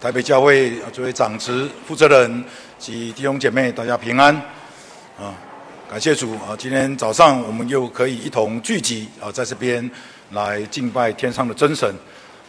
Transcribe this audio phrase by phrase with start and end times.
[0.00, 2.44] 台北教会作为长执负责人
[2.78, 4.34] 及弟兄姐妹，大家平安
[5.18, 5.34] 啊！
[5.90, 6.54] 感谢主啊！
[6.56, 9.90] 今天早上我们又可以一同聚集啊，在这边
[10.32, 11.92] 来敬拜天上的真神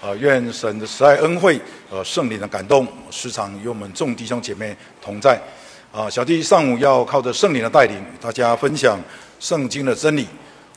[0.02, 0.14] 啊！
[0.20, 5.42] 愿神的慈爱恩惠呃圣灵的感动时常与我们众弟兄姐妹同在
[5.92, 6.10] 啊！
[6.10, 9.00] 小弟上午要靠着圣灵的带领，大家分享
[9.40, 10.28] 圣经的真理。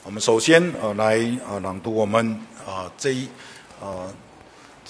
[0.05, 3.29] 我们首先呃来啊朗读我们啊这一
[3.81, 4.07] 啊。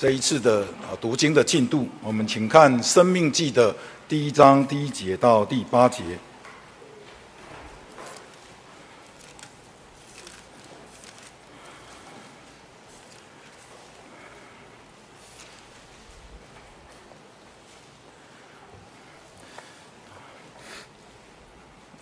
[0.02, 3.72] 这一次的啊读经的进度，我们请看《生命记》的
[4.08, 6.02] 第一章第一节到第八节。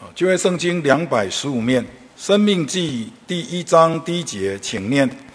[0.00, 1.84] 啊，旧约圣经两百十五面，
[2.16, 5.29] 《生命记》第一章第一节，请念。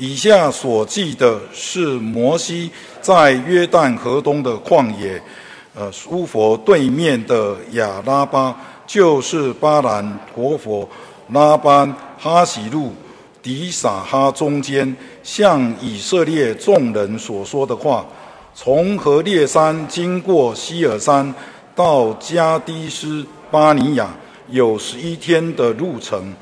[0.00, 2.70] 以下所记的是摩西
[3.02, 5.20] 在约旦河东的旷野，
[5.74, 10.88] 呃，苏弗对面的亚拉巴，就是巴兰陀佛
[11.32, 12.94] 拉班哈喜路
[13.42, 18.06] 迪撒哈中间，向以色列众人所说的话。
[18.54, 21.34] 从何烈山经过西尔山
[21.74, 24.08] 到加低斯巴尼亚，
[24.48, 26.34] 有十一天的路程。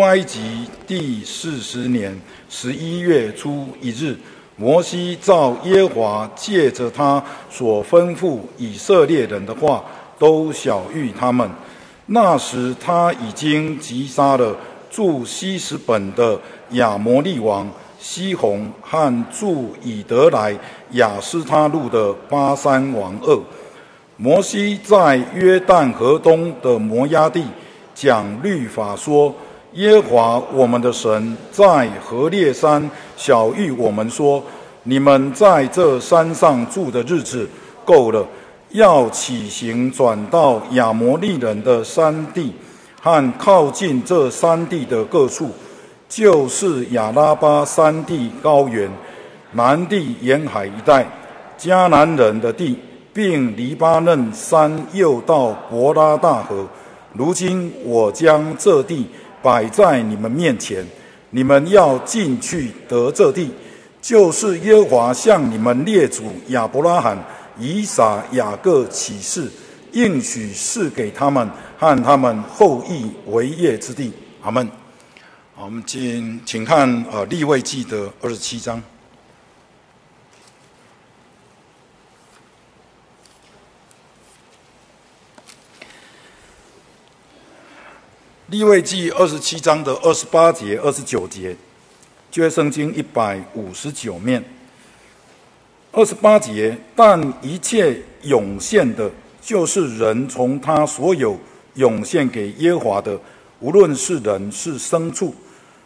[0.00, 4.16] 埃及第四十年十一月初一日，
[4.56, 9.84] 摩西照耶华借着他所吩咐以色列人的话，
[10.18, 11.48] 都晓谕他们。
[12.06, 14.56] 那时他已经击杀了
[14.90, 20.58] 住希实本的亚摩利王西宏和住以得来
[20.92, 23.40] 亚斯他路的巴珊王噩。
[24.16, 27.44] 摩西在约旦河东的摩押地
[27.94, 29.32] 讲律法说。
[29.74, 34.40] 耶和华我们的神在何烈山晓諭我们说：
[34.84, 37.48] 你们在这山上住的日子
[37.84, 38.24] 够了，
[38.70, 42.52] 要起行转到亚摩利人的山地
[43.02, 45.50] 和靠近这山地的各处，
[46.08, 48.88] 就是亚拉巴山地高原、
[49.54, 51.04] 南地沿海一带、
[51.58, 52.78] 迦南人的地，
[53.12, 56.64] 并黎巴嫩山，又到伯拉大河。
[57.12, 59.08] 如今我将这地。
[59.44, 60.82] 摆在你们面前，
[61.28, 63.50] 你们要进去得这地，
[64.00, 67.22] 就是耶和华向你们列祖亚伯拉罕、
[67.58, 69.50] 以撒、雅各启示，
[69.92, 71.46] 应许赐给他们
[71.78, 74.10] 和他们后裔为业之地。
[74.40, 74.66] 阿门。
[75.54, 78.82] 好，我们请请看呃立位记的二十七章。
[88.48, 91.56] 利未记二十七章的二十八节、二十九节，
[92.30, 94.44] 旧约圣经一百五十九面。
[95.92, 99.10] 二十八节，但一切涌现的，
[99.40, 101.38] 就是人从他所有
[101.76, 103.18] 涌现给耶和华的，
[103.60, 105.34] 无论是人是牲畜，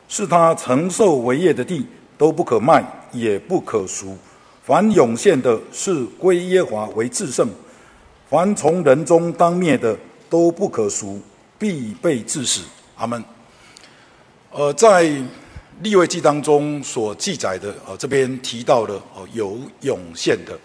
[0.08, 1.86] 是他承受为业的地，
[2.16, 4.18] 都不可卖，也不可赎。
[4.64, 7.46] 凡涌现的，是归耶和华为至圣；
[8.28, 9.96] 凡从人中当灭的，
[10.28, 11.20] 都不可赎。
[11.58, 12.62] 必被致死。
[12.96, 13.22] 阿门。
[14.50, 15.02] 呃，在
[15.82, 20.58] 利未记当中所记载的，呃，这边提到的，呃，有涌现的。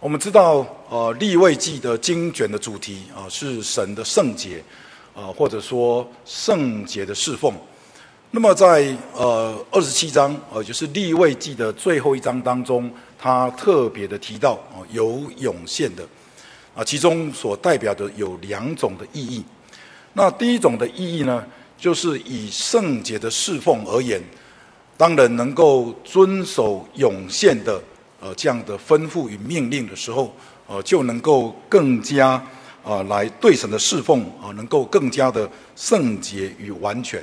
[0.00, 4.58] 我们知道，呃，利未记的经卷的主题啊、呃，是神的圣洁，
[5.14, 7.54] 啊、呃，或者说圣洁的侍奉。
[8.30, 16.06] 那么在呃二十七章，呃，就是利未记的最后一章当中，他特别的提到，哦、呃，有涌现的。
[16.74, 19.42] 啊、其中所代表的有两种的意义。
[20.18, 21.44] 那第一种的意义呢，
[21.76, 24.18] 就是以圣洁的侍奉而言，
[24.96, 27.78] 当人能够遵守涌现的
[28.18, 30.34] 呃这样的吩咐与命令的时候，
[30.66, 32.44] 呃就能够更加啊、
[32.84, 35.46] 呃、来对神的侍奉啊、呃，能够更加的
[35.76, 37.22] 圣洁与完全。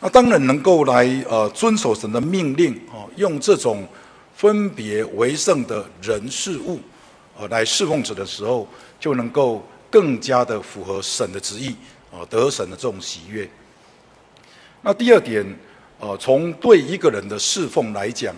[0.00, 3.86] 那当人能够来呃遵守神的命令啊、呃，用这种
[4.34, 6.80] 分别为圣的人事物
[7.38, 8.66] 呃来侍奉者的时候，
[8.98, 11.76] 就能够更加的符合神的旨意。
[12.16, 13.46] 啊，得神的这种喜悦。
[14.80, 15.44] 那第二点，
[16.00, 18.34] 呃，从对一个人的侍奉来讲，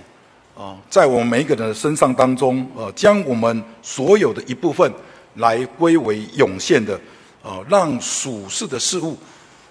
[0.57, 4.93] 啊，在我们每一个人的身上当中，呃，将我们所有的一部分
[5.37, 6.99] 来归为涌现的，
[7.41, 9.17] 啊，让属世的事物，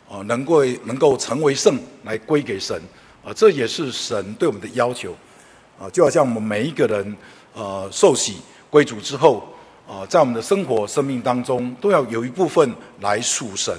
[0.10, 2.82] 啊，能够能够成为圣，来归给神，
[3.26, 5.14] 啊，这也是神对我们的要求，
[5.78, 7.18] 啊，就好像我们每一个人，
[7.54, 8.38] 呃，受洗
[8.70, 9.46] 归主之后。
[9.90, 12.70] 啊，在我们的生活生命当中，都要有一部分
[13.00, 13.74] 来属神，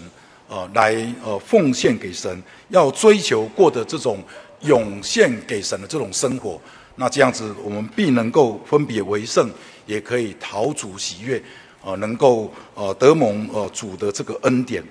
[0.48, 4.24] 呃，来呃奉献给神，要追求过的这种
[4.62, 6.60] 涌现给神的这种生活。
[6.96, 9.48] 那这样子，我们必能够分别为圣，
[9.86, 11.40] 也可以讨主喜悦，
[11.84, 14.82] 啊，能够呃得蒙呃主的这个恩典。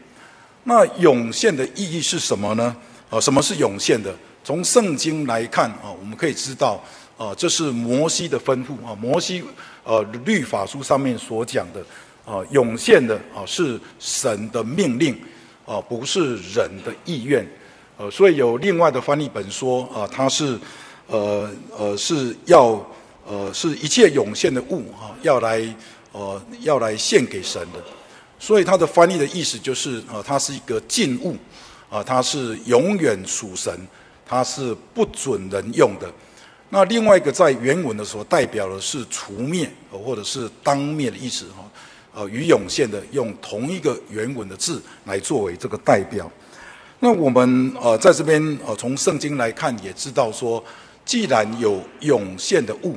[0.63, 2.75] 那涌现的意义是什么呢？
[3.09, 4.15] 啊，什么是涌现的？
[4.43, 6.81] 从圣经来看啊，我们可以知道
[7.17, 9.43] 啊，这是摩西的吩咐啊，摩西
[9.83, 11.83] 呃律法书上面所讲的
[12.25, 15.17] 啊，涌现的啊是神的命令
[15.67, 17.47] 啊，不是人的意愿。
[17.97, 20.57] 呃，所以有另外的翻译本说啊，它是
[21.07, 21.47] 呃
[21.77, 22.83] 呃是要
[23.27, 25.61] 呃是一切涌现的物啊，要来
[26.13, 27.83] 呃要来献给神的。
[28.39, 31.35] 所以它的翻译的意思就是，啊，它是一个禁物，
[31.89, 33.75] 啊，它是永远属神，
[34.23, 36.07] 它是不准人用的。
[36.69, 41.66] 那另外一个在原文的时候，代表的是除灭，或者是当灭的意思，哈，
[42.17, 46.27] 呃，与涌现的用同一个原文的字来作为这个代表。
[46.99, 50.63] 那我们呃在这边呃从圣经来看，也知道说，
[51.05, 52.95] 既然有涌现的物，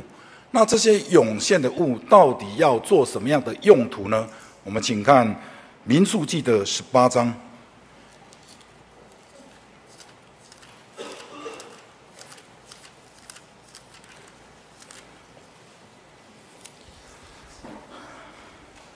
[0.53, 4.27] 那这些涌现的物到底要做什么样的用途呢？
[4.65, 5.29] 我们请看
[5.85, 7.27] 《民数记》的十八章，《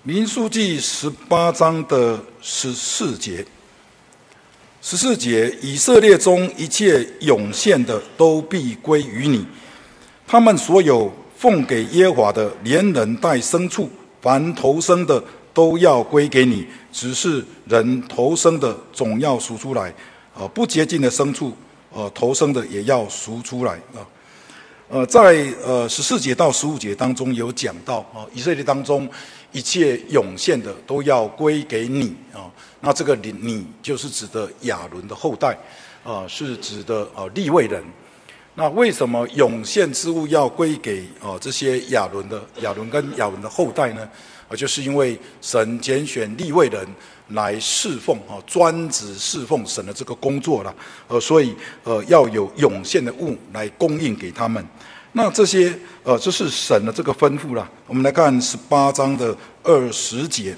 [0.06, 3.43] 民数记》十八章的十四节，
[4.83, 9.47] 十四节：以色列中一切涌现的都必归于你，
[10.27, 13.89] 他们所有奉给耶和华的，连人带牲畜，
[14.21, 15.23] 凡投生的。
[15.55, 19.95] 都要归给你，只是人投生的总要赎出来，
[20.37, 21.56] 啊，不洁净的牲畜，
[21.93, 24.03] 呃，投生的也要赎出来啊。
[24.89, 29.09] 呃，在呃十四节到十五节当中有讲到啊，以色列当中
[29.55, 32.51] 一切涌现的都要归给你啊。
[32.81, 35.56] 那这个你你就是指的亚伦的后代
[36.05, 37.83] 啊，是指的啊立位人。
[38.56, 44.09] 那为什么涌现之物要归给啊这些亚伦的亚伦跟亚伦的后代呢？
[44.49, 46.87] 啊，就是因为神拣选立位人
[47.29, 50.75] 来侍奉啊，专职侍奉神的这个工作了，
[51.09, 51.55] 呃，所以
[51.85, 54.62] 呃要有涌现的物来供应给他们。
[55.16, 55.72] 那这些
[56.02, 57.69] 呃，这是神的这个吩咐了。
[57.87, 60.56] 我们来看十八章的二十节。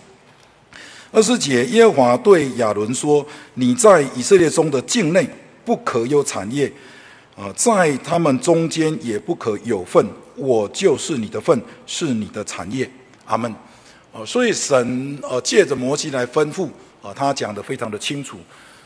[1.12, 3.24] 二十节，耶和华对亚伦说
[3.54, 5.28] ：“你在以色列中的境内
[5.62, 6.72] 不可有产业，
[7.36, 10.04] 啊，在他们中间也不可有份。
[10.36, 12.90] 我就是你的份，是你的产业。”
[13.26, 13.54] 阿门。
[14.24, 16.66] 所以神呃借着摩西来吩咐
[17.02, 18.38] 啊，他讲得非常的清楚，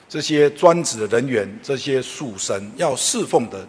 [0.09, 3.67] 这些专职的人员，这些属神要侍奉的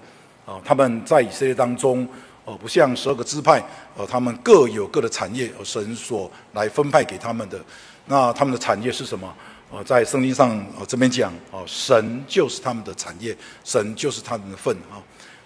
[0.66, 2.08] 他们在以色列当中
[2.46, 3.64] 哦，不像十二个支派，
[3.96, 7.60] 呃，他们各有各的产业，神所来分派给他们的。
[8.08, 9.32] 那他们的产业是什么？
[9.72, 10.50] 呃，在圣经上
[10.80, 14.98] 呃这边讲哦，神就是他们的产业，神就是他们的份啊。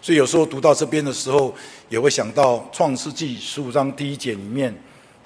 [0.01, 1.53] 所以有时候读到这边的时候，
[1.89, 4.73] 也会想到创世纪十五章第一节里面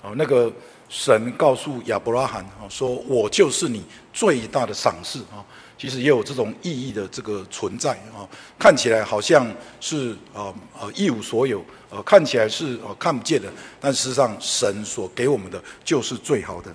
[0.01, 0.51] 哦那个。
[0.89, 5.45] 神告诉亚伯拉罕啊，说我就是你最大的赏赐啊，
[5.77, 8.25] 其实也有这种意义的这个存在啊，
[8.57, 9.47] 看起来好像
[9.79, 13.47] 是啊啊一无所有，呃，看起来是啊看不见的，
[13.79, 16.73] 但事实上神所给我们的就是最好的。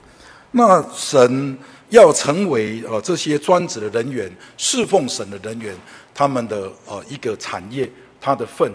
[0.53, 1.59] 那神
[1.89, 5.77] 要成为呃这些专职的人员，侍奉神的人员，
[6.15, 7.91] 他们的呃一个产业，
[8.21, 8.73] 他的份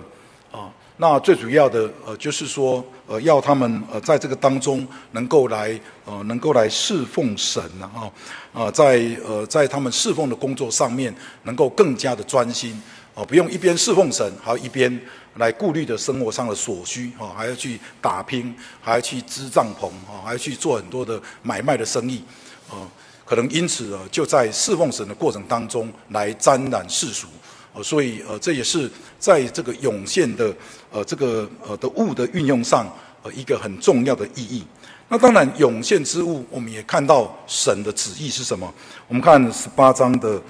[0.51, 0.69] 啊。
[1.01, 8.03] 那最主要的，呃，就是说，呃，要他们，呃，在这个当中能够来，呃，能够来侍奉神啊，
[8.51, 12.73] 啊、呃，在，呃，在他们侍奉的工作上面，能够更加的专心，
[13.15, 14.99] 啊、呃，不用一边侍奉神，还有一边
[15.35, 22.21] 来顾虑的生活上的所需，啊、还要去打拼，还要去支帐篷，啊、还要去做很多的买卖的生意，
[22.67, 22.87] 啊、呃，
[23.23, 27.25] 可能因此，呃，就在侍奉神的过程当中来沾染世俗。
[27.71, 28.89] 呃，所以呃，这也是
[29.19, 30.51] 在这个涌现的
[30.91, 32.87] 呃这个呃的物的运用上，
[33.23, 34.63] 呃一个很重要的意义。
[35.07, 38.71] 那当然，涌现之物，我们也看到神的旨意是什么？
[39.07, 40.41] 我们看十八章的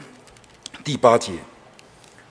[0.84, 1.34] 第八节。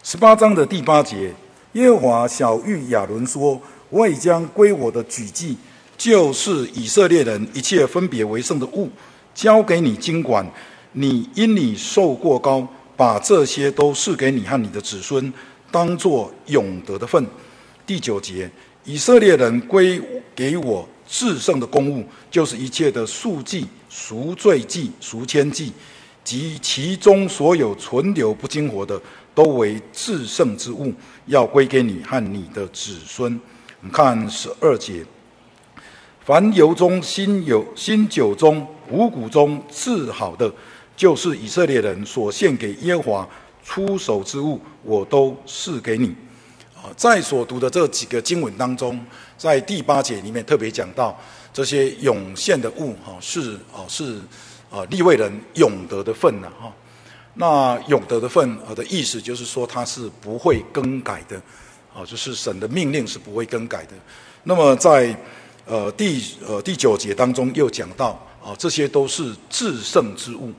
[0.02, 1.34] 十八章的第八节，
[1.72, 3.60] 耶和华晓諭亚伦说
[3.90, 5.56] ：“我已将归我的举祭，
[5.96, 8.90] 就是以色列人一切分别为圣的物，
[9.34, 10.46] 交给你经管。
[10.92, 12.66] 你因你受过高。”
[12.98, 15.32] 把这些都赐给你和你的子孙，
[15.70, 17.24] 当作永得的份。
[17.88, 18.50] 第九节，
[18.84, 19.98] 以色列人归
[20.36, 25.72] 给我至圣的公物，就是一切的素祭、赎罪祭、赎愆祭，
[26.22, 29.00] 及其中所有存留不经活的，
[29.34, 30.92] 都为至圣之物，
[31.28, 33.40] 要归给你和你的子孙。
[33.80, 35.02] 我们看十二节，
[36.26, 40.52] 凡油中新油、新酒中、五谷中制好的。
[40.94, 43.28] 就是以色列人所献给耶和华
[43.64, 46.14] 出手之物，我都赐给你。
[46.80, 49.04] 啊，在所读的这几个经文当中，
[49.36, 51.18] 在第八节里面特别讲到
[51.52, 54.20] 这些涌现的物哈是啊是
[54.70, 56.72] 啊利未人永得的份呐哈。
[57.34, 61.36] 那永得的份的意思就是说它是不会更改的，
[61.94, 63.92] 啊，就是神的命令是不会更改的。
[64.44, 65.16] 那么在
[65.66, 70.52] 呃第呃第九节当中又讲到啊，这些都是至圣之物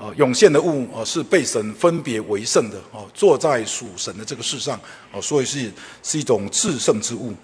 [0.00, 4.80] 啊，涌现的物啊是被神分别为圣的啊，坐在属神的这个世上
[5.12, 5.70] 啊，所以是
[6.02, 7.34] 是一种至圣之物。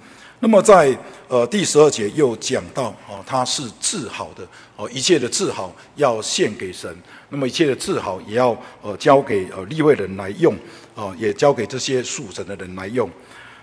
[0.40, 0.96] 那么在
[1.28, 4.46] 呃第十二节又讲到哦，它是治好的
[4.76, 6.94] 哦，一切的治好要献给神。
[7.28, 10.54] 那么一切的治好也要呃交给呃立位人来用
[10.94, 13.10] 啊，也交给这些属神的人来用。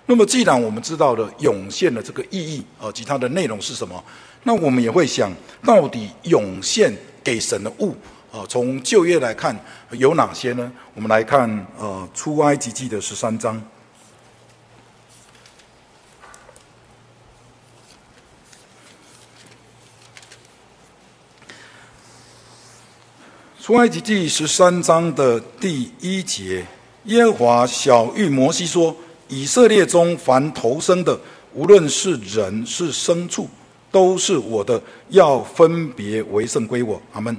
[0.05, 4.03] 那么既然我们知道了涌现的这个意义啊及它的内容是什么，
[4.43, 5.31] 那我们也会想
[5.63, 7.95] 到底涌现给神的物
[8.33, 9.55] 啊，从旧约来看
[9.91, 10.71] 有哪些呢？
[10.95, 11.47] 我们来看
[11.77, 13.63] 呃出埃及记的十三章。
[23.61, 26.65] 出埃及记十三章的第一节，
[27.03, 28.97] 耶和华晓諭摩西说
[29.29, 31.17] ：“以色列中凡投生的，
[31.53, 33.47] 无论是人是牲畜，
[33.91, 37.37] 都是我的，要分别为圣归我。”阿门。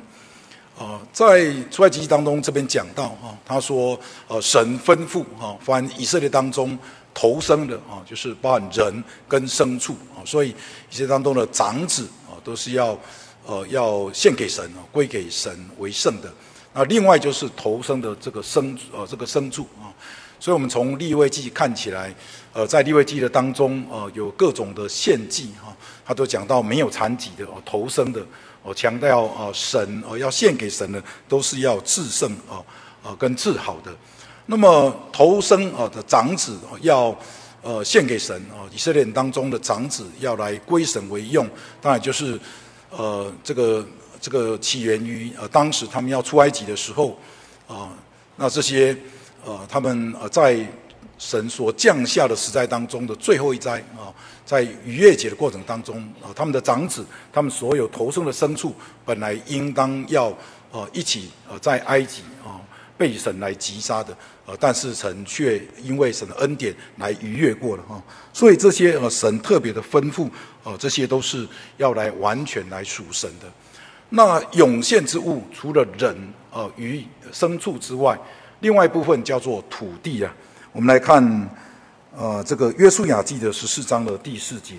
[0.78, 6.78] 啊，在出埃及记当中这边讲到哈，他说：“呃，神吩咐哈，凡以色列当中
[7.12, 10.50] 头生的啊，就是包含人跟牲畜啊，所以
[10.90, 12.98] 以色列当中的长子啊，都是要。”
[13.46, 16.32] 呃，要献给神啊，归给神为圣的。
[16.72, 19.92] 那另外就是头生的这个牲，呃，这个牲畜啊。
[20.40, 22.14] 所以，我们从立位记看起来，
[22.54, 25.76] 呃，在立位记的当中，呃，有各种的献祭哈，
[26.06, 28.26] 他都讲到没有残疾的哦，头生的
[28.64, 32.58] 哦，强调啊，神哦要献给神的都是要至圣啊
[33.04, 33.94] 啊跟治好的。
[34.46, 37.16] 那么头生啊的长子要
[37.62, 41.48] 呃献给神啊，以色列当中的长子要来归神为用，
[41.80, 42.36] 当然就是。
[42.96, 43.84] 呃，这个
[44.20, 47.18] 这个起源于呃，当时他们要出埃及的时候，
[47.66, 47.90] 啊、
[48.36, 48.96] 那这些
[49.44, 50.64] 呃，他们呃在
[51.18, 58.74] 神所降下的十灾当中的最后一灾啊、在逾越节的过程当中啊、他们的长子，他们所有头生的牲畜，
[59.04, 60.36] 本来应当要
[60.70, 62.60] 呃一起呃在埃及啊、
[62.96, 70.28] 被神来击杀的，呃，但是神却因为神的恩典来逾越过了哈、所以这些呃神特别的吩咐。
[70.66, 71.46] 呃，这些都是
[71.76, 73.46] 要来完全来属神的。
[74.08, 76.16] 那涌现之物，除了人、
[76.50, 78.18] 呃与牲畜之外，
[78.60, 80.34] 另外一部分叫做土地啊。
[80.72, 81.22] 我们来看，
[82.16, 84.76] 呃，这个约书亚记的十四章的第四节。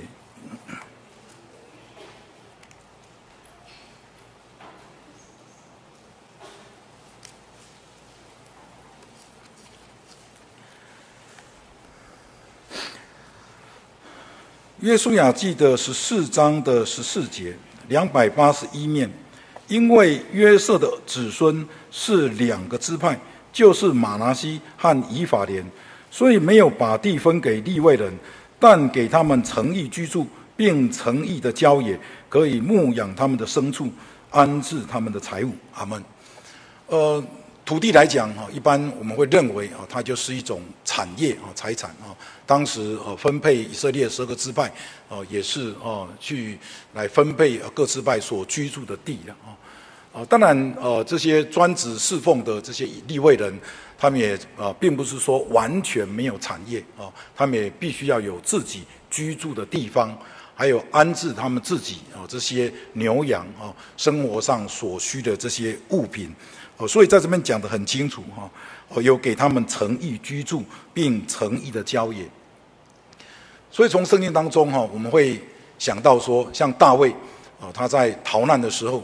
[14.79, 17.57] 约书亚记的十四章的十四节，
[17.89, 19.11] 两百八十一面，
[19.67, 23.19] 因为约瑟的子孙是两个支派，
[23.51, 25.65] 就是马拿西和以法莲，
[26.15, 28.13] 所以没有把地分给利未人，
[28.57, 33.91] 但给他们诚意居住，并诚意的郊野，可以牧养他们的牲畜，
[34.29, 35.51] 安置他们的财物。
[35.73, 36.01] 阿门。
[36.87, 37.21] 呃。
[37.65, 42.13] 土地来讲，哈，一般我们会认为，啊，它就是一种产业，啊，财产，啊，
[42.45, 44.71] 当时，呃，分配以色列十二个支派，
[45.09, 46.59] 啊，也是，啊，去
[46.93, 49.57] 来分配各支派所居住的地的，啊，
[50.15, 53.53] 啊，当然，呃，这些专职侍奉的这些立位人，
[53.97, 60.17] 他们也，啊，并不是说完全没有产业，啊，他们也必须要有自己居住的地方，
[60.55, 66.33] 还有安置他们自己，啊，这些牛羊，啊，生活上所需的这些物品。
[66.77, 68.49] 哦，所以在这边讲得很清楚哈，
[68.87, 72.25] 哦，有给他们诚意居住，并诚意的郊野。
[73.69, 75.37] 所以从圣经当中哈，我们会
[75.77, 77.09] 想到说，像大卫
[77.59, 79.03] 啊，他在逃难的时候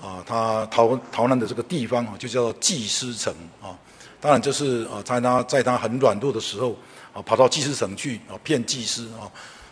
[0.00, 3.76] 啊，他逃逃难的这个地方啊，就叫做祭司城啊。
[4.20, 6.76] 当然，这是啊，在他在他很软弱的时候
[7.12, 9.30] 啊，跑到祭司城去啊，骗祭司啊，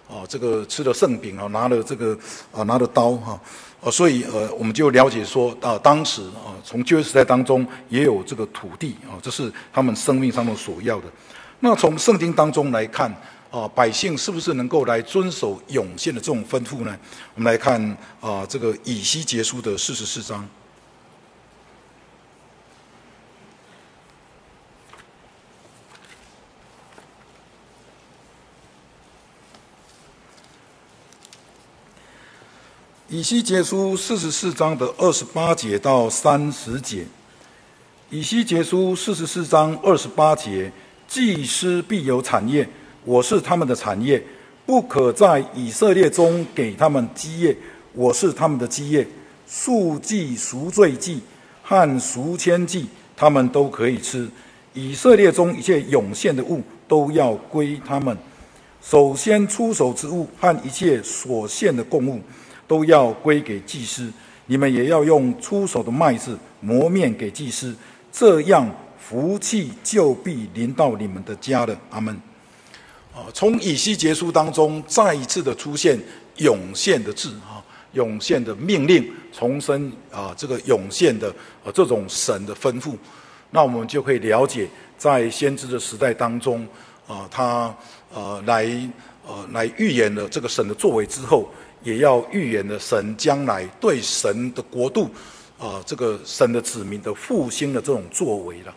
[0.08, 2.16] 啊，这个吃了圣饼啊，拿了这个
[2.52, 3.40] 啊，拿了刀哈。
[3.80, 11.04] 呃，所以呃，我们就了解说，啊，当时啊，从旧约时代当中也有这个土地啊，这是他们生命上面所要的。
[11.60, 13.12] 那从圣经当中来看
[13.56, 16.94] 啊，百姓是不是能够来遵守涌现的这种吩咐呢？
[17.34, 17.80] 我们来看
[18.20, 20.46] 啊，这个以西结书的四十四章。
[33.08, 37.06] 以西结书四十四章的二十八节到三十节。
[38.10, 40.70] 以西结书四十四章二十八节，
[41.08, 42.68] 祭司必有产业，
[43.06, 44.20] 我是他们的产业，
[44.66, 47.56] 不可在以色列中给他们基业，
[47.92, 49.06] 我是他们的基业。
[49.46, 51.20] 赎祭、赎罪祭
[51.62, 54.28] 和赎愆祭，他们都可以吃。
[54.74, 58.18] 以色列中一切涌现的物都要归他们。
[58.82, 62.20] 首先出手之物和一切所献的供物，
[62.66, 64.12] 都要归给祭司。
[64.46, 67.72] 你们也要用出手的麦子磨面给祭司，
[68.10, 68.68] 这样。
[68.98, 72.20] 福气就必临到你们的家了，阿门。
[73.16, 75.98] 啊，从以西结书当中再一次的出现
[76.36, 81.30] 涌现的字啊，涌现的命令，重申啊这个涌现的
[81.64, 82.94] 啊这种神的吩咐，
[83.50, 84.68] 那我们就可以了解，
[84.98, 86.68] 在先知的时代当中
[87.08, 87.74] 啊，他
[88.12, 88.66] 呃来
[89.26, 91.48] 呃来预言了这个神的作为之后，
[91.82, 95.10] 也要预言了神将来对神的国度
[95.58, 98.74] 啊这个神的子民的复兴的这种作为了。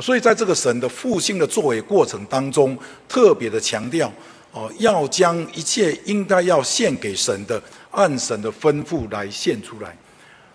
[0.00, 2.76] 所以，在这个神的复兴的作为过程当中，
[3.08, 4.12] 特别的强调，
[4.52, 7.60] 哦，要将一切应该要献给神的，
[7.90, 9.96] 按神的吩咐来献出来。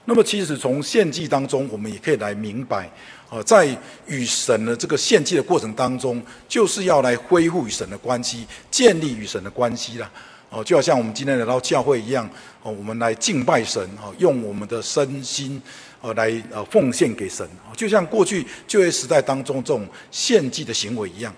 [0.05, 2.87] 那么，其实从献祭当中，我们也可以来明白，
[3.29, 3.67] 哦，在
[4.05, 10.09] 与神的这个献祭的过程当中，就是要来恢复与神的关系，建立与神的关系啦。
[10.49, 12.29] 哦，就好像我们今天来到教会一样，
[12.61, 15.61] 哦，我们来敬拜神，哦，用我们的身心。
[16.01, 21.31] 呃，来呃奉献给神，就像过去旧约时代当中这种献祭的行为一样，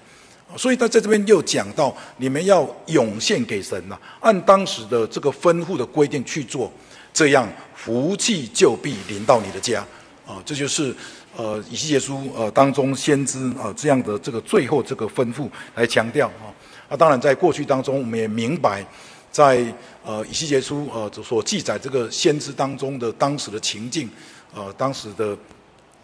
[0.55, 6.71] 所以他在这边又讲到，你们要涌献给神呐，按当时的这个吩咐的规定去做，
[7.13, 9.85] 这样福气就必临到你的家，
[10.25, 10.95] 啊，这就是
[11.35, 16.47] 呃以西结书呃当中先知啊这样的这个最后这个吩咐来强调啊，
[16.87, 18.85] 啊，当然在过去当中我们也明白，
[19.29, 19.61] 在
[20.05, 24.09] 呃以西结书呃所记载这个先知当中的当时的情境。
[24.55, 25.35] 呃，当时的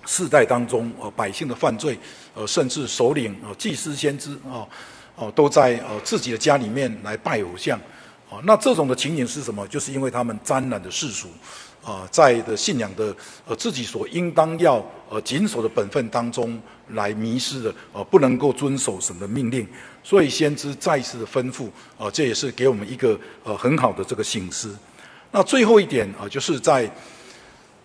[0.05, 1.97] 世代当中，呃，百姓的犯罪，
[2.33, 4.65] 呃，甚至首领、呃，祭司、先知，啊、
[5.15, 7.77] 呃，哦，都在呃自己的家里面来拜偶像，
[8.29, 9.67] 啊、那这种的情形是什么？
[9.67, 11.27] 就是因为他们沾染的世俗，
[11.83, 19.67] 啊、在的信仰的呃自己所应当要呃谨守的本分当中来迷失的，呃，不能够遵守神的命令，
[20.01, 24.75] 所以先知再次的吩咐，呃，这也是给我们一个呃很好的这个醒思。
[25.31, 26.89] 那最后一点啊、呃，就是在。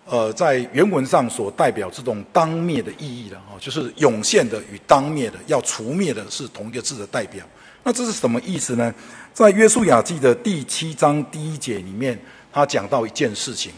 [0.07, 7.43] 呃，在原文上所代表这种当灭的意义的哦，就是涌现的与当灭的要除灭的是同一个字的代表。
[7.81, 8.93] 那这是什么意思呢？
[9.33, 12.19] 在约书亚记的第七章第一节里面，
[12.53, 13.71] 他讲到一件事情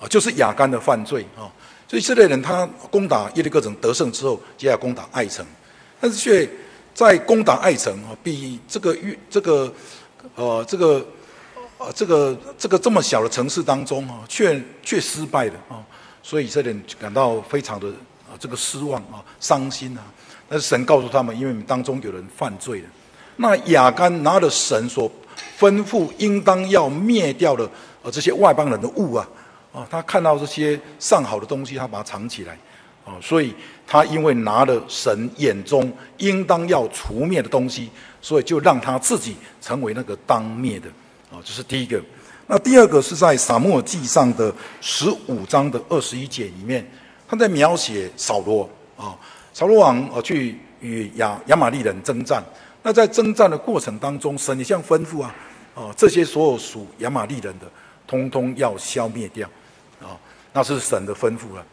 [0.00, 1.50] 啊，就是亚干的犯罪啊。
[1.88, 5.44] 所以这类人他攻打耶利哥城得胜之后，接下来攻打爱城，
[6.00, 6.48] 但是却
[6.94, 9.74] 在攻打爱城啊，比这个约这个
[10.36, 11.04] 呃这个。
[11.80, 15.80] 啊，这个这个这么小的城市当中啊，却却失败了啊，
[16.22, 17.88] 所以以色列人感到非常的
[18.28, 20.04] 啊这个失望啊，伤心啊。
[20.46, 22.88] 但是神告诉他们，因为当中有人犯罪了。
[23.36, 25.10] 那亚干拿了神所
[25.58, 27.64] 吩咐应当要灭掉的
[28.02, 29.26] 啊这些外邦人的物啊
[29.72, 32.58] 啊，他看到这些上好的东西，他把它藏起来
[33.06, 33.54] 啊，所以
[33.86, 37.88] 他因为拿了神眼中应当要除灭的东西，
[38.20, 40.86] 所以就让他自己成为那个当灭的。
[41.30, 42.02] 啊，这是第一个。
[42.46, 46.84] 那第二个是在撒母耳记上的十五章的二十一节里面，
[47.28, 49.16] 他在描写扫罗啊，
[49.54, 52.42] 扫罗王啊去与亚亚玛利人征战。
[52.82, 55.32] 那在征战的过程当中，神也像吩咐啊，
[55.76, 57.70] 啊这些所有属亚玛利人的，
[58.06, 59.48] 通通要消灭掉
[60.00, 60.18] 啊，
[60.52, 61.64] 那是神的吩咐了。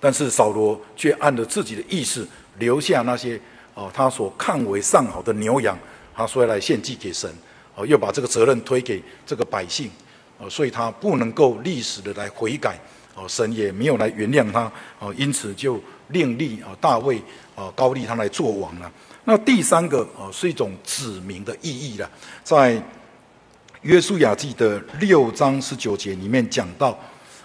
[0.00, 2.26] 但是扫罗却按着自己的意思
[2.58, 3.38] 留下那些
[3.74, 5.78] 啊他所看为上好的牛羊，
[6.16, 7.32] 他说要来献祭给神。
[7.86, 9.90] 又把这个责任推给这个百姓，
[10.38, 12.78] 呃，所以他不能够历史的来悔改，
[13.14, 17.20] 哦，神也没有来原谅他，哦，因此就另立啊大卫
[17.54, 18.90] 啊高立他来做王了。
[19.24, 22.10] 那第三个哦是一种指明的意义了，
[22.42, 22.82] 在
[23.82, 26.98] 约书亚记的六章十九节里面讲到，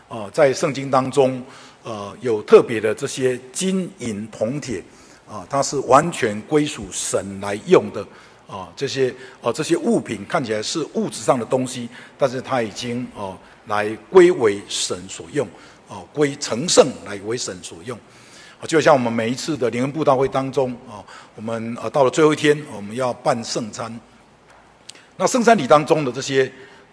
[0.07, 1.43] 啊，在圣经当中，
[1.83, 4.81] 呃，有特别的这些金银铜铁，
[5.27, 8.05] 啊，它是完全归属神来用的。
[8.47, 15.47] 啊，这些啊，这些物品看起来是物质上的东西，但是它已经哦，来归为神所用，
[15.87, 17.97] 哦，归成圣来为神所用，
[18.61, 21.01] 啊，就像我们每一次的灵恩布道会当中啊，
[21.35, 23.99] 我们啊到了最后一天，我们要办圣餐，
[25.17, 26.51] 那圣餐礼当中的这些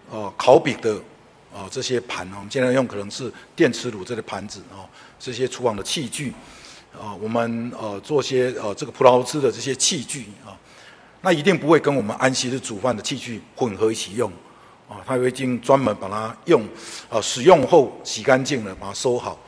[0.09, 0.95] 呃烤饼的
[1.53, 4.89] 啊这些盘啊，我们现在用可能是电磁炉这些盘子啊，
[5.19, 6.33] 这些厨房的器具
[6.99, 10.57] 啊，我们呃做些呃这个葡萄汁的这些器具啊。
[11.25, 14.29] 那一定不会跟我们安息日煮饭的器具混合一起用，
[14.89, 16.61] 啊，他已经专门把它用，
[17.09, 19.39] 啊，使用后洗干净了，把它收好，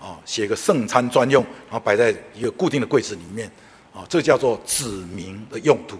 [0.00, 3.50] 啊，写个圣餐专用，然后摆在一个固定的柜子里面，
[3.92, 5.96] 啊，这叫做指明的用途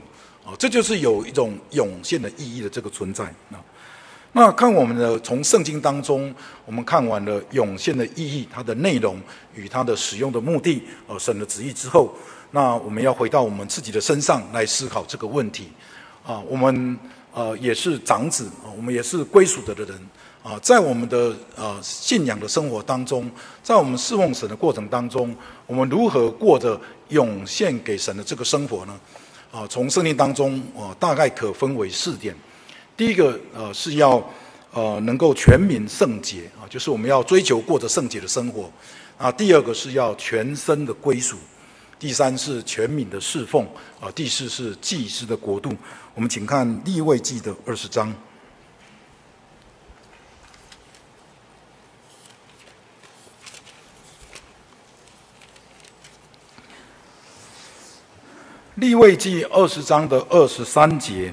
[0.48, 3.58] 啊，这就是有一种涌现的意义的这个存在啊。
[4.36, 6.32] 那看我们的从圣经当中，
[6.64, 9.20] 我们看完了涌现的意义，它的内容
[9.56, 12.12] 与它的使用的目的，呃，神的旨意之后，
[12.54, 15.72] 那我们要回到我们自己的身上来思考这个问题
[16.24, 16.40] 啊。
[16.48, 16.96] 我们
[17.34, 20.00] 呃也是长子，我们也是归属的的人
[20.40, 23.28] 啊，在我们的呃信仰的生活当中，
[23.60, 25.34] 在我们侍奉神的过程当中，
[25.66, 29.00] 我们如何过着涌现给神的这个生活呢？
[29.50, 32.32] 啊，从圣经当中啊，大概可分为四点。
[32.96, 34.24] 第一个呃是要
[34.72, 38.70] 呃能够全民圣洁啊，就是我们要追求过着圣洁的生活
[39.18, 39.32] 啊。
[39.32, 41.36] 第二个是要全身的归属，
[42.04, 43.66] 第三是全民的侍奉
[43.98, 45.74] 啊，第四是祭司的国度。
[46.14, 48.14] 我们请看立位记的二十章。
[58.74, 61.32] 立位记二十章的二十三节。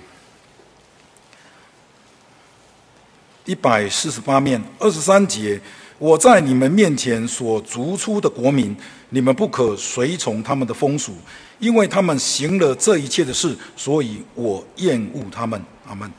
[3.44, 5.60] 一百四十八面二十三节，
[6.02, 8.76] 我在你们面前所逐出的国民，
[9.10, 11.16] 你们不可随从他们的风俗，
[11.60, 15.64] 因为他们行了这一切的事，所以我厌恶他们。
[15.86, 16.12] 阿门。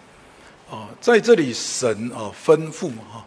[0.70, 3.26] 啊，在这里神啊吩咐啊，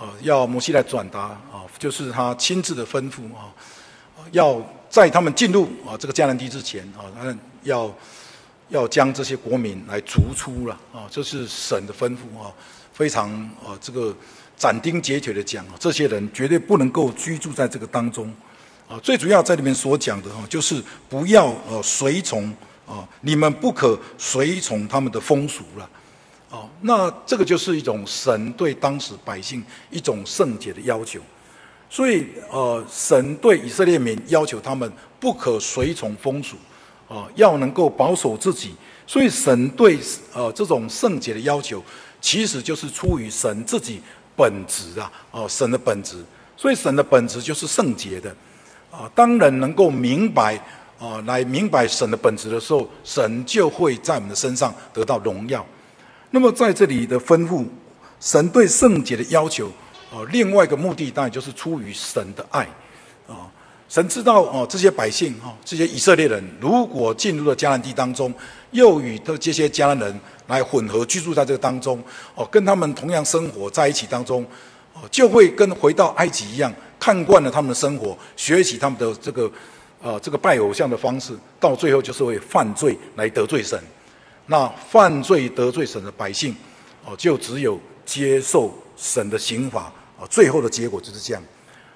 [0.00, 3.54] 呃要摩西来转达啊，就是他亲自的吩咐啊，
[4.32, 4.60] 要
[4.90, 7.94] 在他们进入啊这个迦南地之前啊，他要
[8.70, 12.50] 要将这些国民来逐出了啊，这是神的吩咐啊。
[12.92, 13.30] 非常
[13.64, 14.12] 啊，这个
[14.58, 18.34] 斩钉截铁的讲啊，这些人绝对不能够居住在这个当中
[18.88, 18.98] 啊。
[19.00, 22.52] 最主要在里面所讲的哈，就是不要呃随从
[22.84, 25.88] 啊，你们不可随从他们的风俗了
[26.50, 26.68] 啊。
[26.80, 31.20] 那这个就是一种神对当时百姓一种圣洁的要求。
[31.88, 36.56] 所以呃，神对以色列民要求他们不可随从风俗
[37.08, 38.74] 啊，要能够保守自己。
[39.06, 39.98] 所以神对
[40.34, 41.80] 呃这种圣洁的要求。
[42.20, 44.02] 其实就是出于神自己
[44.38, 46.24] 本质啊，哦，神的本质，
[46.56, 48.32] 所以神的本质就是圣洁的，
[48.92, 50.56] 啊，当人能够明白
[51.00, 55.66] 啊，来明白神的本质的时候，神就会在我们的身上得到荣耀。
[56.30, 57.66] 那么在这里的吩咐，
[58.20, 59.66] 神对圣洁的要求，
[60.12, 62.68] 啊，另外一个目的当然就是出于神的爱，
[63.88, 68.32] 神知道哦，这些百姓哈，这些以色列人如果进入了迦南地当中，
[68.72, 70.20] 又与的这些迦南人。
[70.48, 72.02] 来混合居住在这个当中，
[72.34, 74.42] 哦，跟他们同样生活在一起当中，
[74.94, 79.52] 哦，就会跟回到埃及一样，看惯了他们的生活，学习他们的这个，
[80.00, 83.78] 呃，这个拜偶像的方式，到最后就是会犯罪来得罪神。
[84.46, 86.56] 那犯罪得罪神的百姓，
[87.04, 91.42] 哦，就只有接受神的刑罚，哦，最后的结果就是这样。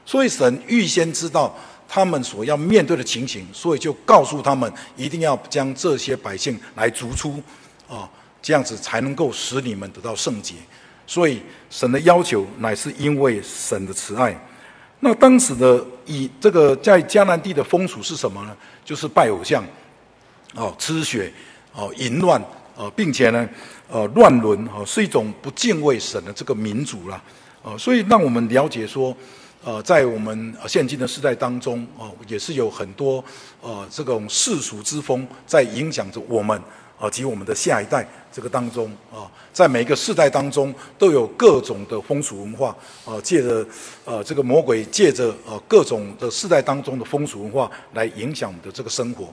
[0.04, 1.56] 所以神预先知道
[1.94, 7.42] 他们所要面对的情形，所以就告诉他们，一定要将这些百姓来逐出，
[7.86, 8.08] 啊。
[8.44, 10.56] 这样子才能够使你们得到圣洁，
[11.06, 14.36] 所以神的要求乃是因为神的慈爱。
[14.98, 18.56] 那当时的以这个在迦南地的风俗是什么呢？
[18.84, 19.64] 就是拜偶像，
[20.56, 21.32] 哦，吃血，
[21.72, 22.42] 哦，淫乱，
[22.74, 23.48] 哦，并且呢，
[23.88, 27.22] 呃，乱伦，哦，是一种不敬畏神的这个民族啦，
[27.62, 29.16] 哦，所以让我们了解说，
[29.64, 33.24] 呃，在我们现今的时代当中，哦，也是有很多
[33.60, 36.60] 呃这种世俗之风在影响着我们。
[36.98, 42.68] 啊，及我们的下一代这个当中啊，在每一个世代当中都有各种的风俗文化
[43.04, 43.66] 啊，借着
[44.04, 49.24] 呃这个魔鬼借着呃各种的世代当中的风俗文化来影响我们的这个生活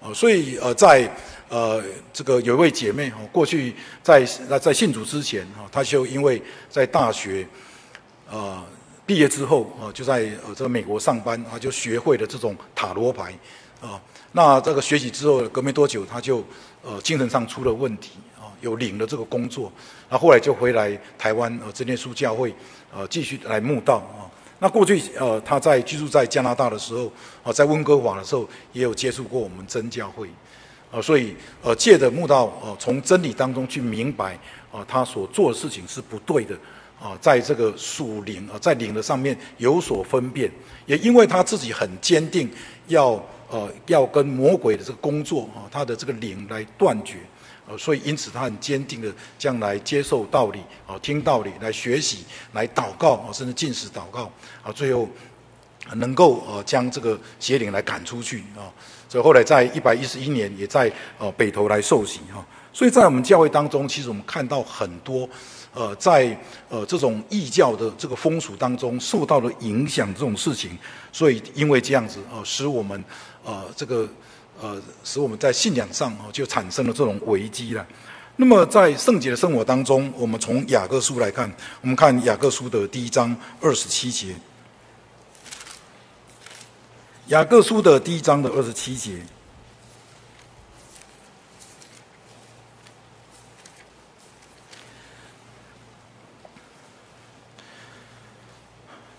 [0.00, 1.10] 啊，所以呃在
[1.48, 4.24] 呃这个有一位姐妹哈，过去在
[4.62, 7.44] 在信主之前啊，她就因为在大学
[8.30, 8.64] 啊
[9.08, 13.32] 毕业之后啊，就在呃这个美国上班啊，就学会了这种塔罗牌
[13.80, 13.98] 啊，
[14.32, 16.44] 那这个学习之后隔没多久，他就。
[16.80, 19.70] 呃，精神上出了问题啊，有领了这个工作，
[20.08, 22.54] 那后来就回来台湾呃，真耶稣教会
[22.94, 24.30] 呃，继续来慕道啊。
[24.60, 30.28] 那过去呃，他在居住在加拿大的时候啊，在温哥华的时候，也有接触过我们真教会
[30.92, 34.38] 啊，所以呃，借着慕道呃，从真理当中去明白
[34.70, 36.56] 啊，他所做的事情是不对的
[37.00, 40.50] 啊，在这个属灵啊，在灵的上面有所分辨，
[40.86, 42.50] 也因为他自己很坚定
[42.88, 43.22] 要。
[43.50, 47.16] 呃，要跟魔鬼的这个工作啊，他的这个灵来断绝，
[47.66, 54.30] 呃，所以因此他很坚定的将来接受道理啊，听道理来学习，来祷告啊，甚至进食祷告
[54.62, 55.08] 啊，最后
[55.94, 58.68] 能够呃将这个邪灵来赶出去啊。
[59.08, 62.44] 所以后来在一百一十一年，也在呃北投来受洗哈。
[62.70, 65.26] 所以在我们教会当中，其实我们看到很多
[65.74, 70.76] 呃在呃这种异教的这个风俗当中受到了影响这种事情，
[71.12, 73.02] 所以因为这样子啊，使我们。
[73.44, 74.06] 呃，这个
[74.60, 77.86] 呃，使我们在信仰上哦就产生了这种危机了。
[78.36, 81.50] 那么在圣洁的生活当中，我们从雅各书来看，
[81.80, 84.34] 我们看雅各书的第一章二十七节。
[87.28, 89.18] 雅各书的第一章的二十七节，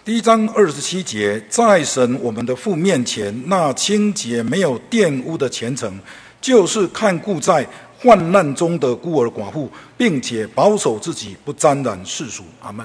[0.10, 6.00] 第一章二十七节，在神我们的父面前，那清洁没有玷污的虔诚，
[6.42, 7.64] 就是看顾在
[8.00, 12.44] 患难中的孤儿寡妇，并且保守自己不沾染世俗。
[12.60, 12.84] 阿门。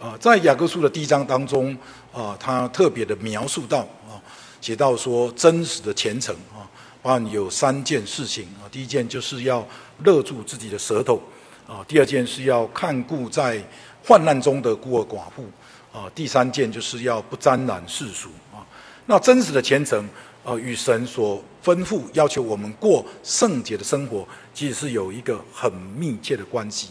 [0.00, 1.72] 啊，在雅各书的第一章当中，
[2.12, 3.78] 啊，他特别的描述到。
[4.08, 4.18] 啊
[4.60, 6.66] 写到说真实的虔诚啊，
[7.00, 8.66] 包含有三件事情啊。
[8.72, 9.64] 第一件就是要
[10.02, 11.22] 勒住自己的舌头
[11.68, 13.62] 啊；第二件是要看顾在
[14.04, 15.44] 患难中的孤儿寡妇
[15.92, 18.66] 啊；第三件就是要不沾染世俗啊。
[19.06, 20.08] 那真实的虔诚
[20.44, 26.88] 呃，与神所吩咐要求我们过圣洁的生活，其实是有一个很密切的关系。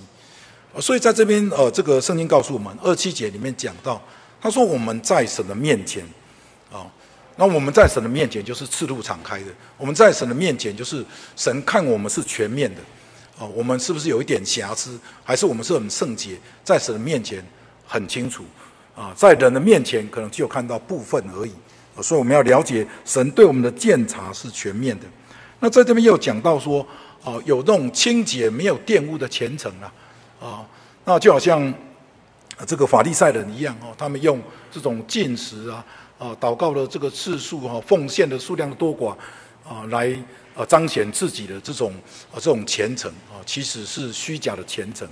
[0.79, 4.01] 所以在这边呃，这个圣经告诉我们，二七节里面讲到，
[4.39, 6.03] 他说我们在神的面前
[6.71, 6.85] 啊。
[7.35, 9.45] 那我们在神的面前就是赤露敞开的，
[9.77, 11.05] 我们在神的面前就是
[11.37, 12.81] 神看我们是全面的，
[13.39, 17.41] 啊，我们是不是有一点瑕疵，还是我们是很圣洁，在神的面前
[17.87, 18.43] 很清楚，
[18.99, 21.53] 啊，在人的面前可能只有看到部分而已，
[22.01, 25.05] 所以我们要了解神对我们的鉴察是全面的。
[25.61, 26.85] 那在这边又讲到说，
[27.23, 29.93] 啊，有这种清洁没有玷污的虔诚啊，
[30.41, 30.65] 啊，
[31.05, 31.73] 那就好像
[32.67, 35.85] 这个法利赛人一样哦，他们用这种进食啊。
[36.19, 39.11] 啊，祷告的这个次数哈，奉献的数量的多寡，
[39.65, 40.13] 啊，来
[40.53, 41.93] 啊彰显自己的这种
[42.29, 45.07] 啊这种虔诚啊，其实是虚假的虔诚。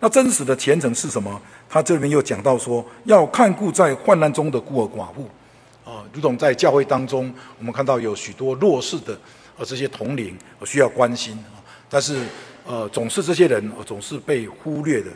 [0.00, 1.40] 那真实的虔诚是什么？
[1.68, 5.28] 他这里面又讲到说，要看顾在患难中的孤儿寡妇
[5.84, 9.14] 啊，如同在教会当中，我们看到有许多弱势的
[9.56, 11.58] 啊这些同龄需要关心啊，
[11.88, 12.24] 但是
[12.66, 15.10] 呃总是这些人总是被忽略的。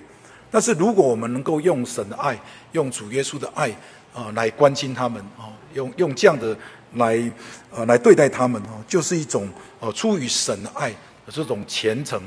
[0.51, 2.39] 但是如果我们能够用神的爱，
[2.73, 3.75] 用主耶稣的爱。
[4.15, 6.55] 啊，来关心他们啊，用用这样的
[6.97, 7.19] 来
[7.71, 9.49] 呃来对待他们啊，就是一种
[9.81, 10.95] 呃出于神的爱
[11.31, 12.21] 这种虔诚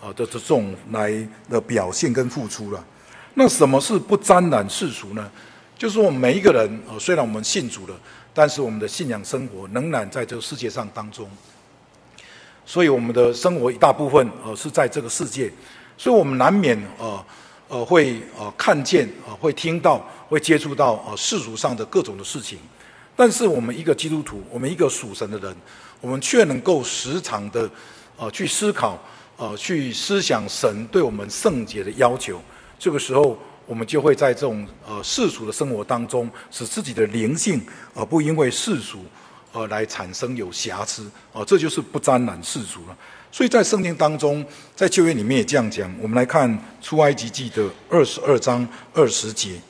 [0.00, 1.12] 啊的这种来
[1.48, 2.84] 的表现跟付出了。
[3.34, 5.30] 那什么是不沾染世俗呢？
[5.76, 7.94] 就是我们每一个人啊，虽然我们信主了，
[8.34, 11.28] 但是我们的信仰生活仍然在这个世界上当中，
[12.66, 15.52] 所以我们的生活一大部分呃是在这个世界，
[15.96, 17.24] 所以我们难免呃。
[17.70, 22.58] 呃，会呃看见、呃，会听到，会接触到、呃、世俗上的各种的事情，
[23.14, 25.54] 但是我们一个基督徒，我们一个属神的人，
[26.00, 27.68] 我们却能够时常的、
[28.16, 28.98] 呃、去思考、
[29.38, 32.42] 呃、去思想神对我们圣洁的要求。
[32.78, 37.60] 这个时候，我们就会在这种呃世俗的生活当中，使自己的灵性
[37.94, 38.98] 而、呃、不因为世俗
[39.52, 42.96] 而、呃、来产生有瑕疵啊、呃，这就是不沾染世俗了。
[43.30, 45.88] 所以在圣经当中，在旧约里面也这样讲。
[46.00, 49.60] 我们来看出埃及记的二十二章二十节。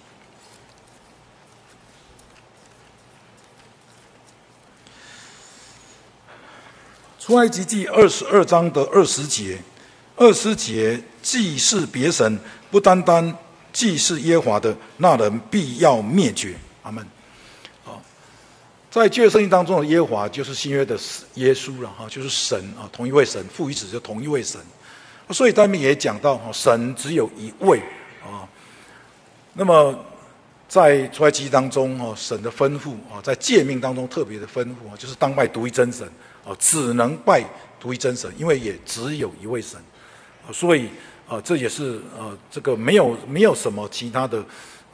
[7.29, 9.59] 出埃及记二十二章的二十节，
[10.17, 12.39] 二十节祭祀别神，
[12.71, 13.37] 不单单
[13.71, 16.55] 祭祀耶华的那人，必要灭绝。
[16.85, 17.07] 阿门。
[18.91, 20.99] 在旧约圣经当中的耶华就是新约的
[21.35, 24.59] 耶稣了哈，就是神啊，同一位神，父与子就同一位神，
[25.29, 27.79] 所以他们也讲到哈，神只有一位
[28.25, 28.49] 啊。
[29.53, 29.95] 那么
[30.67, 36.11] 在出埃及当中哈，神的吩咐啊，在诫命当中特别的吩咐啊，就是当拜独一真神
[36.49, 37.45] 啊，只能拜
[37.79, 39.79] 独一真神，因为也只有一位神，
[40.53, 40.89] 所以
[41.29, 44.43] 啊，这也是呃，这个没有没有什么其他的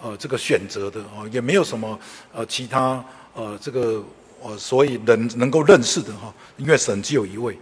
[0.02, 1.98] 呃这个选择的啊，也没有什么
[2.32, 3.04] 呃其他。
[3.36, 4.00] 呃，这个
[4.40, 7.58] 呃，所以人能够认识的哈，因为神只有一位，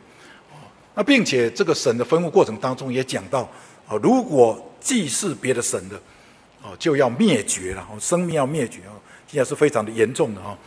[0.94, 3.48] 那并且这个神的吩咐过程当中也讲到，
[3.88, 5.96] 啊，如果祭祀别的神的，
[6.60, 8.92] 哦，就要灭绝了，生命要灭绝啊，
[9.26, 10.58] 现在是非常的严重的哈。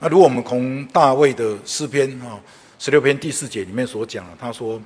[0.00, 2.38] 那如果我们从大卫的诗篇哈
[2.78, 4.80] 十六篇第四节里面所讲的，他说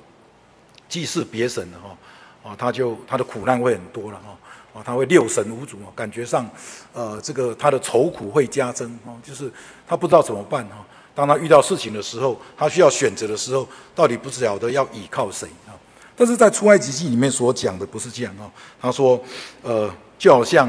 [0.89, 4.37] 祭祀别神的哈，啊，他就他的苦难会很多了哈。
[4.73, 6.49] 啊，他会六神无主啊，感觉上，
[6.93, 9.51] 呃，这个他的愁苦会加增啊，就是
[9.87, 10.83] 他不知道怎么办哈。
[11.13, 15.77] 当他遇到事情的时候，他需要选择的时候，到底不晓得要倚靠谁啊？
[16.15, 18.49] 但是在出埃及记里面所讲的不是这样啊。
[18.81, 19.23] 他说，
[19.61, 20.67] 呃，就好像，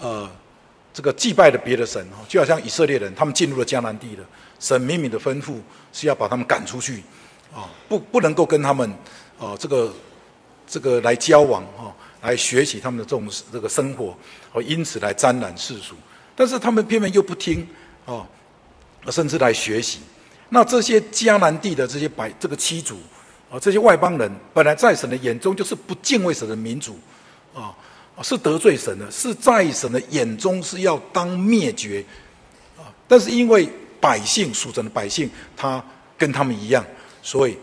[0.00, 0.30] 呃，
[0.94, 4.24] 这个祭拜的别的神，就好像以色列人他们进入了迦南地了，
[4.58, 5.56] 神明明的吩咐
[5.92, 7.02] 是要把他们赶出去
[7.52, 8.90] 啊，不不能够跟他们
[9.38, 9.92] 啊这个
[10.66, 11.94] 这个来交往哈。
[12.24, 14.16] 来学习他们的这种这个生活，
[14.52, 15.94] 哦，因此来沾染世俗，
[16.34, 17.68] 但是他们偏偏又不听，
[18.06, 18.26] 哦，
[19.10, 20.00] 甚至来学习，
[20.48, 22.96] 那这些迦南地的这些百这个七族
[23.50, 26.98] 啊，这些外邦人，本来在神的眼中就是不敬畏神的民族，
[27.52, 27.76] 啊，
[28.22, 32.04] 是得罪神的，是在神的眼中是要当灭绝，
[32.78, 33.68] 啊，但是因为
[34.00, 35.82] 百姓属神的百姓，他
[36.16, 36.84] 跟他们一样，
[37.22, 37.56] 所以，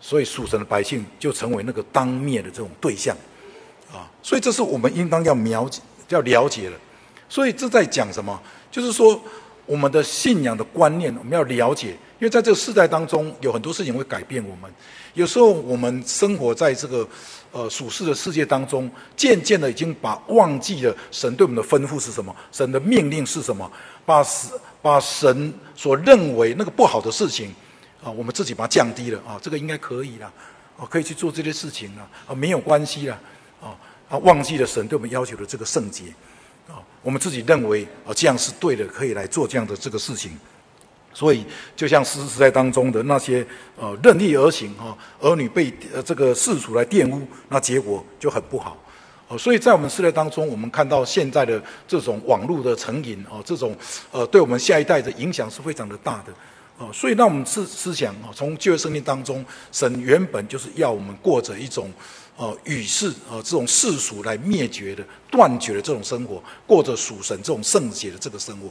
[0.00, 3.16] 所以属神的百姓就成为那个当灭的这种对象，
[3.92, 6.76] 啊，所以这是我们应当要了解、要了解的。
[7.28, 8.40] 所以这在讲什么？
[8.70, 9.20] 就是说，
[9.64, 11.88] 我们的信仰的观念，我们要了解，
[12.18, 14.70] 因为在这个世代当中，有很多事情会改变我们。
[15.14, 17.08] 有时候我们生活在这个
[17.56, 23.70] 呃属世的世界当中，渐渐的已经把忘记了神对我们的吩咐是什么，神的命令是什么，
[24.04, 24.50] 把神
[24.82, 27.54] 把神所认为那个不好的事情
[28.04, 30.30] 啊，我们自己把它降低了啊，这个应该可以了，
[30.78, 33.18] 啊，可以去做这些事情了啊，没有关系了
[33.62, 33.72] 啊，
[34.10, 36.04] 啊，忘记了神对我们要求的这个圣洁。
[36.68, 40.36] 啊，我们自己认为啊，这样是对的，可以来做这样的这个事情。
[41.16, 41.42] 所以，
[41.74, 43.46] 就像士师时代当中的那些
[43.80, 48.76] 呃任意而行哈，儿女被呃这个世俗来玷污，那结果就很不好。
[49.28, 53.74] 哦，所以在我们世代当中，我们看到现在的这种网络的成瘾哦，这种
[54.12, 56.32] 呃对我们下一代的影响是非常的大的。
[56.76, 61.90] 哦，所以那我们思思想哦，从旧约圣经当中，神原本就是要我们过着一种。
[62.38, 68.70] 哦，与世哦，这种世俗来灭绝的、断绝的这种生活，过着属神这种圣洁的这个生活，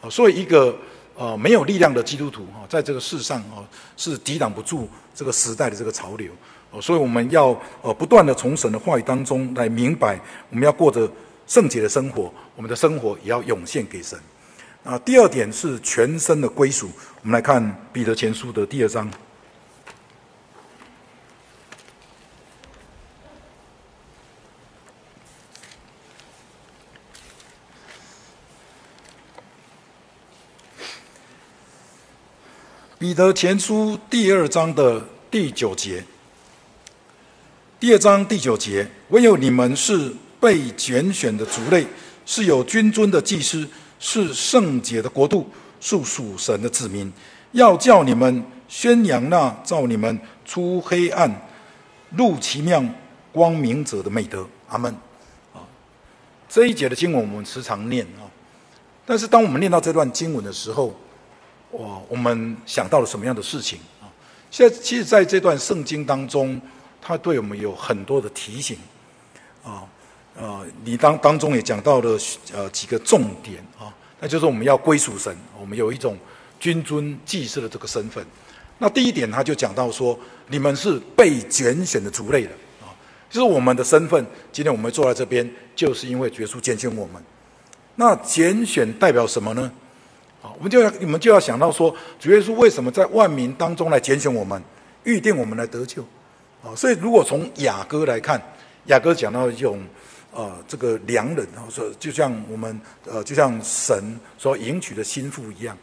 [0.00, 0.76] 哦，所以一个
[1.18, 6.30] 呃没有力量的基督徒哈，在这个世上哦，是抵挡不住这个时代的这个潮流，
[6.70, 7.48] 哦，所以我们要
[7.82, 11.10] 呃不断的从神的话语当中来明白，我们要过着
[11.48, 14.16] 圣洁的生活，我们的生活也要涌现给神。
[14.84, 16.88] 啊，第二点是全身的归属，
[17.22, 19.10] 我们来看彼得前书的第二章。
[32.98, 36.02] 彼得前书第二章的第九节，
[37.78, 41.86] 第二章第九节，唯有你们是被拣选的族类，
[42.26, 43.64] 是有君尊的祭司，
[44.00, 45.48] 是圣洁的国度，
[45.80, 47.12] 属属神的子民，
[47.52, 51.48] 要叫你们宣扬那照你们出黑暗
[52.10, 52.84] 入奇妙
[53.30, 54.44] 光明者的美德。
[54.70, 54.92] 阿门。
[55.54, 55.62] 啊，
[56.48, 58.26] 这一节的经文我们时常念啊，
[59.06, 60.98] 但是当我们念到这段经文的时候，
[61.70, 64.08] 我，我们想到了什么样的事情啊？
[64.50, 66.60] 现在其实在这段圣经当中，
[67.00, 68.78] 它对我们有很多的提醒
[69.62, 69.84] 啊。
[70.40, 72.16] 呃，你当当中也讲到了
[72.52, 76.16] 呃几个重点啊，那就是我们要归属神，我们有一种
[76.60, 78.24] 君尊祭司的这个身份。
[78.78, 82.50] 那第一点，他就讲到说，你们是被拣选的族类的
[82.80, 82.94] 啊，
[83.28, 84.24] 就是我们的身份。
[84.52, 87.20] 今天我们坐在这边，就是因为耶稣拣选我们。
[87.96, 89.72] 那拣选代表什么呢？
[90.40, 94.62] 啊，我们就要你们就要想到说，主耶稣为什么在万民当中来拣选我们，
[95.02, 96.02] 预定我们来得救？
[96.62, 98.40] 啊，所以如果从雅歌来看，
[98.86, 99.82] 雅歌讲到一种，
[100.32, 105.76] 呃，这个良人啊，说就像我们呃，就像神所迎娶的心腹一样，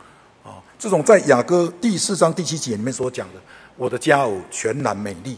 [0.44, 3.42] 啊，这种在雅歌第四章第七节里面所讲的，
[3.76, 5.38] 我的佳偶全然美丽，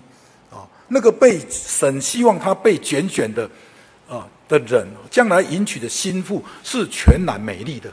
[0.51, 3.49] 啊，那个被神希望他被拣选的
[4.08, 7.91] 啊的人，将来迎娶的心腹是全然美丽的。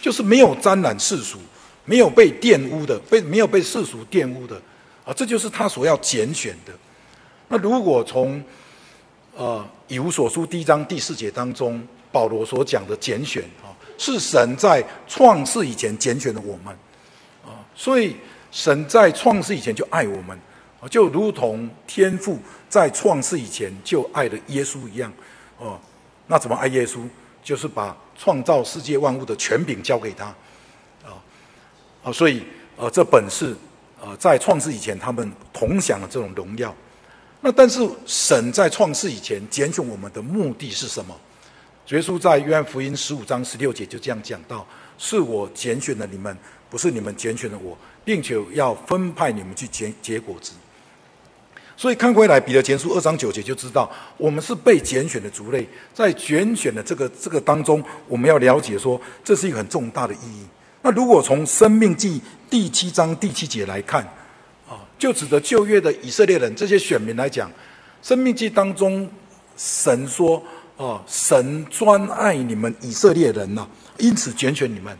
[0.00, 1.38] 就是没有沾染世俗，
[1.84, 4.60] 没有被玷污的，被没有被世俗玷污的，
[5.04, 6.72] 啊，这就是他所要拣选的。
[7.48, 8.42] 那如果从
[9.34, 16.74] 呃以弗所书第一章第四节当中保罗所讲的拣选啊，是神在创世以前拣选的我们
[17.44, 18.16] 啊，所以
[18.50, 20.38] 神在创世以前就爱我们
[20.80, 25.12] 啊，就如同天父在创世以前就爱的耶稣一样
[25.58, 25.78] 哦。
[26.26, 27.00] 那怎么爱耶稣？
[27.44, 30.24] 就是把创造世界万物的权柄交给他，
[31.04, 31.16] 啊，
[32.02, 32.42] 啊，所以
[32.76, 33.54] 呃，这本是
[34.00, 36.74] 呃，在创世以前，他们同享了这种荣耀。
[37.40, 41.14] 那但是神在创世以前拣选我们的目的是什么？
[41.88, 44.66] 耶稣在约翰福音十五章十六节就这样讲到：
[44.98, 46.36] 是我拣选了你们，
[46.68, 50.52] 不是你们拣选了我，并且要分派你们去结结果子。
[51.76, 60.46] 所以看回来，彼得前书二章九节就知道，我们是被拣选的族类，在拣选的这个这个当中，我们要了解说，这是一个很重大的意义。
[60.80, 64.02] 那如果从生命记第七章第七节来看，
[64.66, 67.50] 啊，就指着旧约的以色列人这些选民来讲，
[68.00, 69.06] 生命记当中
[69.58, 70.42] 神说，
[70.78, 73.66] 啊，神专爱你们以色列人呐，
[73.98, 74.96] 因此拣选你们。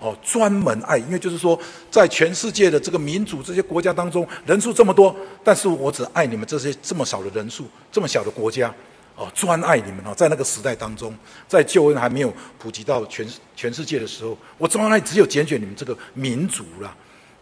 [0.00, 1.58] 哦，专门爱，因为就是说，
[1.90, 8.72] 在全世界的这个民主、这些国家当中，人数这么多，但是我只爱你们这些这么少的人数、这么小的国家，
[9.16, 11.12] 哦，专爱你们哦，在那个时代当中，
[11.48, 16.94] 在救恩还没有普及到全全世界的时候，我专爱只有拣选你们这个民族啦，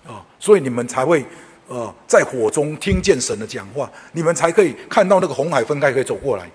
[0.06, 1.22] 啊，所以你们才会
[1.68, 6.50] 呃在火中听见神的讲话，你们才可以看到那个红海分开可以走过来。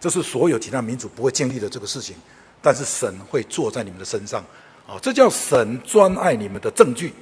[0.00, 2.16] 这是所有其他民族不会经历的这个事情，
[2.60, 4.44] 但是神会坐在你们的身上
[4.86, 7.12] 啊，这叫神专爱你们的证据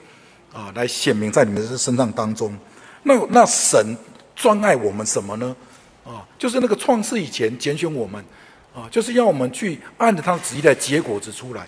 [0.53, 2.57] 啊，来显明在你们的身上当中。
[3.03, 3.97] 那那神
[4.35, 5.57] 专爱我们什么呢？
[6.05, 8.25] 啊，就是那个创世以前拣选我们
[8.75, 11.67] 啊，就是要我们去按着他的旨意来结果子出来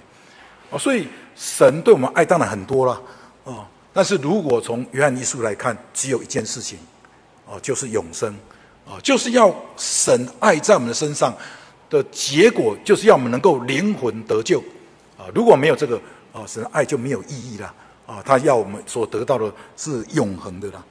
[0.70, 0.78] 啊。
[0.78, 3.00] 所以神对我们爱当然很多了
[3.44, 6.78] 啊，但是如果从约翰一书来看，只有一件事情
[7.46, 8.34] 啊，就是永生
[8.86, 11.36] 啊，就是要神爱在我们的身上
[11.88, 14.62] 的结果，就是要我们能够灵魂得救
[15.22, 15.30] 啊。
[15.34, 16.00] 如果没有这个
[16.32, 17.74] 啊，神爱就没有意义了
[18.06, 18.22] 啊。
[18.24, 20.84] 他要我们所得到的是永恒的啦。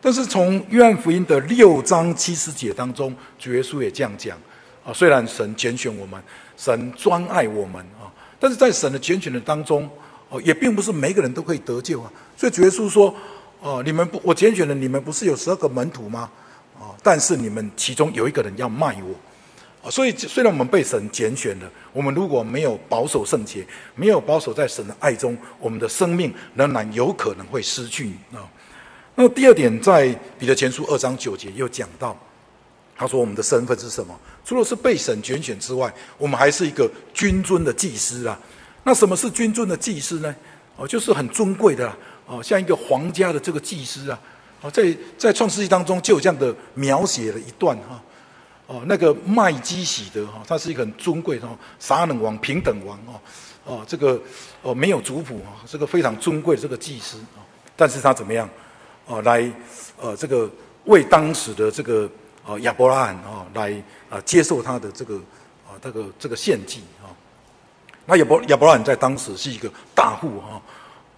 [0.00, 4.36] 但是从约翰福音的六章七十节当中，主耶稣也这样讲
[4.84, 4.92] 啊。
[4.92, 6.20] 虽然神拣选我们，
[6.56, 9.88] 神专爱我们啊，但是在神的拣选的当中，
[10.28, 12.12] 哦，也并不是每个人都可以得救啊。
[12.36, 13.14] 所以主耶稣说
[13.60, 16.30] ：“哦，你们不，我拣选了你们，不是有十二个门徒吗？
[16.78, 19.14] 啊，但是你们其中有一个人要卖我
[19.90, 28.42] 所以虽然我们被神拣选了，我们如果没有保守圣洁，没有保守在神的爱中，我们的生命仍然有可能会失去啊。”
[29.18, 30.08] 那第二点，在
[30.38, 32.14] 彼得前书二章九节又讲到，
[32.96, 34.14] 他说我们的身份是什么？
[34.44, 38.38] 除了是被神拣选之外，我们还是一个君尊的祭司啊。
[38.84, 40.34] 那什么是君尊的祭司呢？
[40.76, 41.90] 哦，就是很尊贵的
[42.26, 44.20] 哦，像一个皇家的这个祭司啊。
[44.60, 48.02] 哦，在在创世纪当中就有这样的描写了一段哈。
[48.66, 51.48] 哦，那个麦基洗德哈，他是一个很尊贵的
[51.78, 53.20] 撒冷王平等王哦。
[53.64, 54.20] 哦，这个
[54.62, 57.42] 哦没有族谱啊，这个非常尊贵的这个祭司啊。
[57.76, 58.48] 但是他怎么样？
[59.06, 59.48] 哦，来，
[60.00, 60.50] 呃，这个
[60.86, 62.10] 为当时的这个
[62.44, 65.16] 呃亚伯拉罕啊，来啊接受他的这个
[65.64, 67.06] 啊这个这个献祭啊。
[68.04, 70.60] 那亚伯亚伯拉罕在当时是一个大户哈，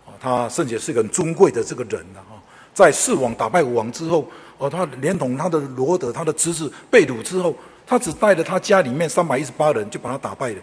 [0.07, 2.37] 啊，他甚至是一个很尊贵的这个人啊。
[2.75, 7.57] 在四王打败五王之后，哦，他连同他的罗德、他的侄子被掳之后，
[7.87, 10.59] 他只带着他家里面三百一十八人就把他打败了。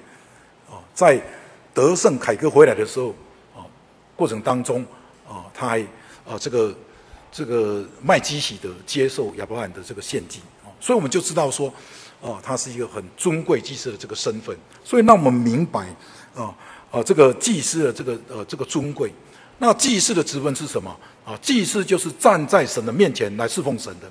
[0.70, 1.22] 哦，在
[1.74, 3.16] 德胜凯歌回来的时候，
[3.56, 3.66] 哦，
[4.16, 4.86] 过程当中
[5.28, 5.82] 哦，他还
[6.28, 6.74] 啊这个。
[7.38, 11.70] 这个麦基洗德接受亚伯兰的这个献祭哦，所以我们就知道说，
[12.22, 14.58] 哦，他是一个很尊贵祭司的这个身份。
[14.86, 15.86] 所以让我们明白，
[16.34, 16.56] 啊
[16.90, 19.12] 啊，这个祭司的这个呃这个尊贵。
[19.58, 20.96] 那祭司的职分是什么？
[21.26, 24.08] 啊，祭司就是站在神的面前来侍奉神的，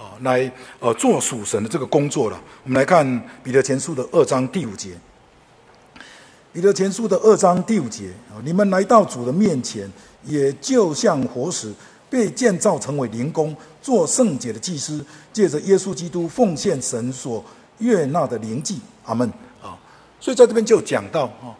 [0.00, 2.40] 啊，来呃做属神的这个工作了。
[2.64, 4.90] 我们来看彼得前书的二章第五节。
[6.52, 9.90] 彼得前书的二章第五节啊，你们来到主的面前，
[10.24, 11.72] 也就像活石。
[12.08, 17.44] 被建造成为灵宫，做圣洁的祭司，借着耶稣基督奉献神所
[17.78, 18.78] 悦纳的灵祭。
[19.04, 19.28] 阿门
[19.60, 19.76] 啊！
[20.20, 21.50] 所以在这边就讲到啊，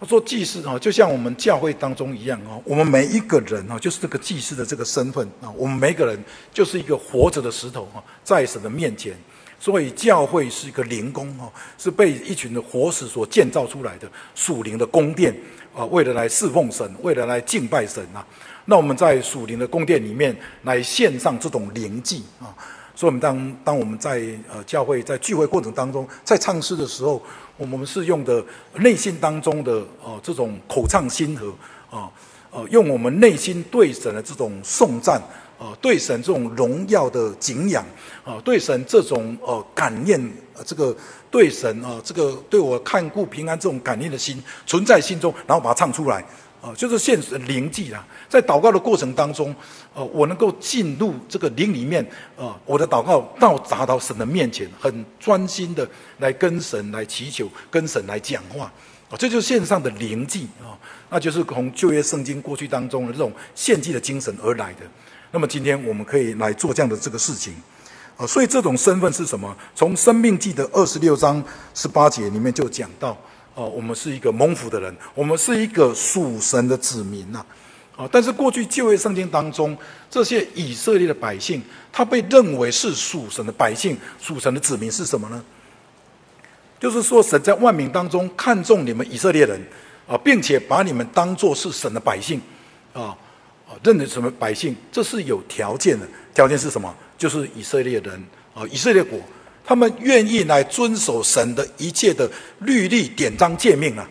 [0.00, 6.22] 他说祭司啊，就像我们教会当中一样啊，我们每一个人啊，就是这个祭司的这个身份啊，我们每一个人
[6.52, 9.14] 就是一个活着的石头啊，在神的面前。
[9.60, 15.34] 所以教会是一个灵宫啊，是被一群的活石所建造出来的属灵的宫殿
[15.74, 18.26] 啊，为了来侍奉神，为了来敬拜神啊。
[18.66, 22.52] 那我们在属灵的宫殿里面来献上这种灵祭啊，
[22.94, 24.22] 所以我们当当我们在
[24.52, 27.22] 呃教会在聚会过程当中，在唱诗的时候，
[27.56, 28.44] 我们是用的
[28.78, 31.52] 内心当中的呃这种口唱心和
[31.90, 32.10] 啊，
[32.50, 35.22] 呃用我们内心对神的这种颂赞
[35.58, 37.84] 啊，对神这种荣耀的敬仰
[38.24, 40.20] 啊，对神这种呃感念，
[40.64, 40.96] 这个
[41.30, 46.24] 对神啊这个对我看顾平安这种感念的心存在心中，然后把它唱出来。
[46.64, 49.54] 啊，就是现实灵祭啦，在祷告的过程当中，
[49.92, 52.02] 呃，我能够进入这个灵里面，
[52.36, 55.86] 呃，我的祷告到达到神的面前，很专心的
[56.20, 58.72] 来跟神来祈求，跟神来讲话，
[59.10, 60.72] 啊，这就是线上的灵祭啊，
[61.10, 64.86] 那就是从旧约圣经过去当中的这种献祭的精神而来的。
[65.32, 67.52] 那么今天我们可以来做这样的这个事情，
[68.16, 69.54] 啊，所以这种身份是什么？
[69.74, 71.44] 从生命记的二十六章
[71.74, 73.14] 十八节里面就讲到。
[73.54, 77.44] 哦，我们是一个蒙福的人，我们是一个属神的子民呐，
[77.96, 79.78] 啊，但是过去旧约圣经当中，
[80.10, 85.44] 这些以色列的百姓，他被认为是属神的百姓、属神的子民是什么呢？
[86.80, 89.60] 就是说，神在万民当中看重你们以色列人，
[90.08, 92.40] 啊，并且把你们当作是神的百姓，
[92.92, 93.16] 啊，
[93.68, 94.74] 啊，认为什么百姓？
[94.90, 96.92] 这是有条件的，条件是什么？
[97.16, 99.20] 就是以色列人，啊，以色列国。
[99.64, 104.08] 他们愿意来遵守神的一切的律例、典章、诫命啊，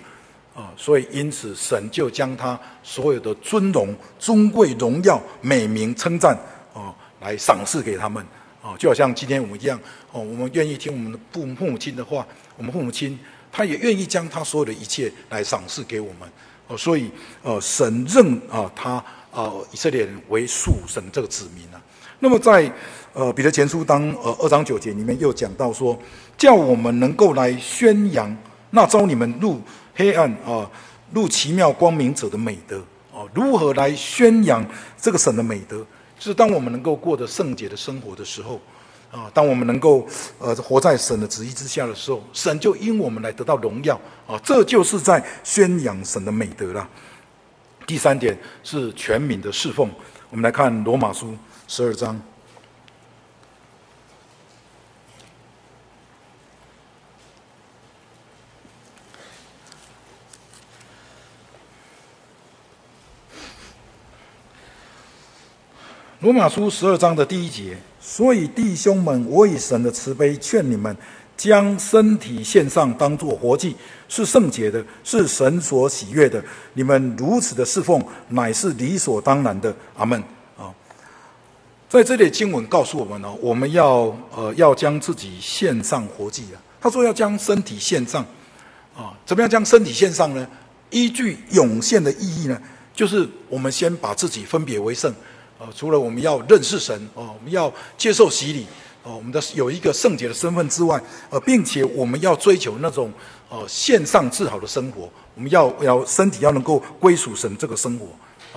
[0.56, 6.36] 啊，所以因此神就将他所有的尊荣、尊贵、荣耀、美名、称赞
[6.74, 8.26] 啊，来赏赐给他们。
[8.64, 9.78] 啊，就好像今天我们一样
[10.14, 12.26] 哦，我们愿意听我们的父父母亲的话，
[12.56, 13.20] 我们父母亲
[13.52, 16.28] 他也愿意将他所有的一切来赏赐给我们。
[16.68, 21.82] 哦，所以呃，神认啊他啊以色列人为属神这个子民啊。
[22.20, 22.72] 那么在
[23.14, 25.98] 呃彼得前书当呃二章九节里面又讲到说，
[26.38, 28.36] 叫我们能够来宣扬
[28.72, 29.62] 那召你们入
[29.96, 30.70] 黑暗啊
[31.14, 32.80] 入奇妙光明者的美德
[33.14, 34.66] 啊，如何来宣扬
[34.98, 35.78] 这个神的美德？
[36.18, 38.60] 就是当我们能够过得圣洁的生活的时候。
[39.14, 40.04] 啊，当我们能够
[40.40, 43.94] 呃活在神的旨意之下的时候，神就因我们来得到荣耀
[44.26, 46.90] 啊，这就是在宣扬神的美德了。
[47.86, 49.88] 第三点是全民的侍奉，
[50.32, 51.38] 我们来看罗马书
[51.68, 52.20] 十二章。
[66.24, 67.78] 罗马书十二章的第一节。
[68.00, 70.96] 所以，弟兄们，我以神的慈悲劝你们，
[71.36, 73.76] 将身体献上，当作活祭，
[74.08, 76.42] 是圣洁的，是神所喜悦的。
[76.76, 79.76] 你们如此的侍奉，乃是理所当然的。
[79.98, 80.18] 阿门。
[80.58, 80.72] 啊，
[81.90, 86.56] 在这里经文告诉我们呢，我们要呃要将自己献上活祭啊。
[86.80, 88.26] 他说要将身体献上，
[88.96, 90.48] 啊，怎么样将身体献上呢？
[90.90, 92.58] 依据涌现的意义呢，
[92.94, 95.14] 就是我们先把自己分别为圣。
[95.76, 98.66] 除了我们要认识神哦，我们要接受洗礼
[99.04, 103.12] 哦，我们的有一个圣洁的身份之外，呃，并且我们要追求那种
[103.50, 108.08] 呃线上至好的生活，我们要要身体要能够归属神这个生活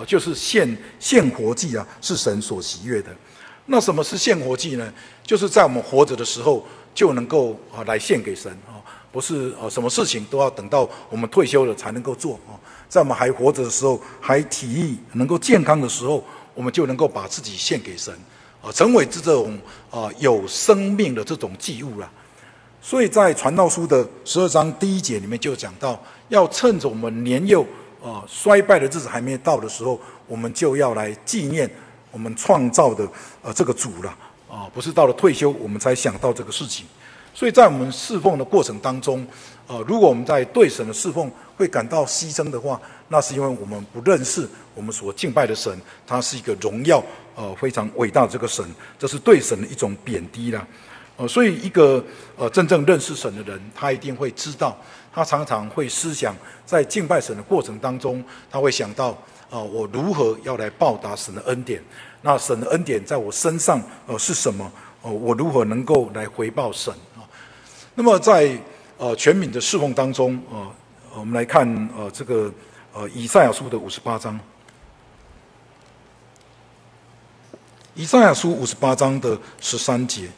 [0.01, 3.11] 啊，就是献献活祭啊，是神所喜悦的。
[3.67, 4.93] 那什么是献活祭呢？
[5.25, 8.79] 就是在我们活着的时候就能够啊来献给神啊，
[9.11, 12.55] 不是呃什么事情都要等到我们退休了才能够做啊，
[12.89, 16.23] 在我们还活着的时候，还体力能够健康的时候。
[16.57, 18.13] 我们就能够把自己献给神，
[18.61, 19.57] 啊，成为这种
[19.89, 22.11] 啊有生命的这种祭物了。
[22.81, 27.65] 所以在传道书的十二章第一节里面就讲到，要趁着我们年幼
[28.03, 31.71] 啊衰败的日子还没到的时候，我们就要来纪念
[32.11, 33.07] 我们创造的
[33.43, 34.17] 呃这个主了
[34.49, 36.87] 啊，不是到了退休我们才想到这个事情。
[37.35, 39.27] 所以在我们侍奉的过程当中，
[39.67, 45.73] 呃，如果我们在对神的侍奉会感到牺牲的话，那是因为我们不认识我们所敬拜的神，
[46.07, 47.03] 他是一个荣耀
[47.37, 48.65] 呃非常伟大的这个神，
[48.99, 50.67] 这是对神的一种贬低啦。
[51.17, 52.05] 呃，所以一个
[52.37, 54.77] 呃真正认识神的人，他一定会知道，
[55.15, 56.35] 他常常会思想
[56.67, 59.17] 在敬拜神的过程当中，他会想到、
[59.51, 61.83] 呃，我如何要来报答神的恩典？
[62.23, 64.71] 那神的恩典在我身上呃是什么？
[65.03, 67.23] 呃，我如何能够来回报神啊？
[67.95, 68.59] 那么在
[68.99, 70.71] 呃全民的侍奉当中、呃，
[71.15, 72.53] 我们来看呃这个。
[72.97, 74.41] 呃，以赛亚书的五十八章，
[77.95, 80.31] 以赛亚书五十八章的十三节，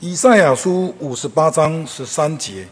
[0.00, 2.68] 以赛亚书五十八章十三节，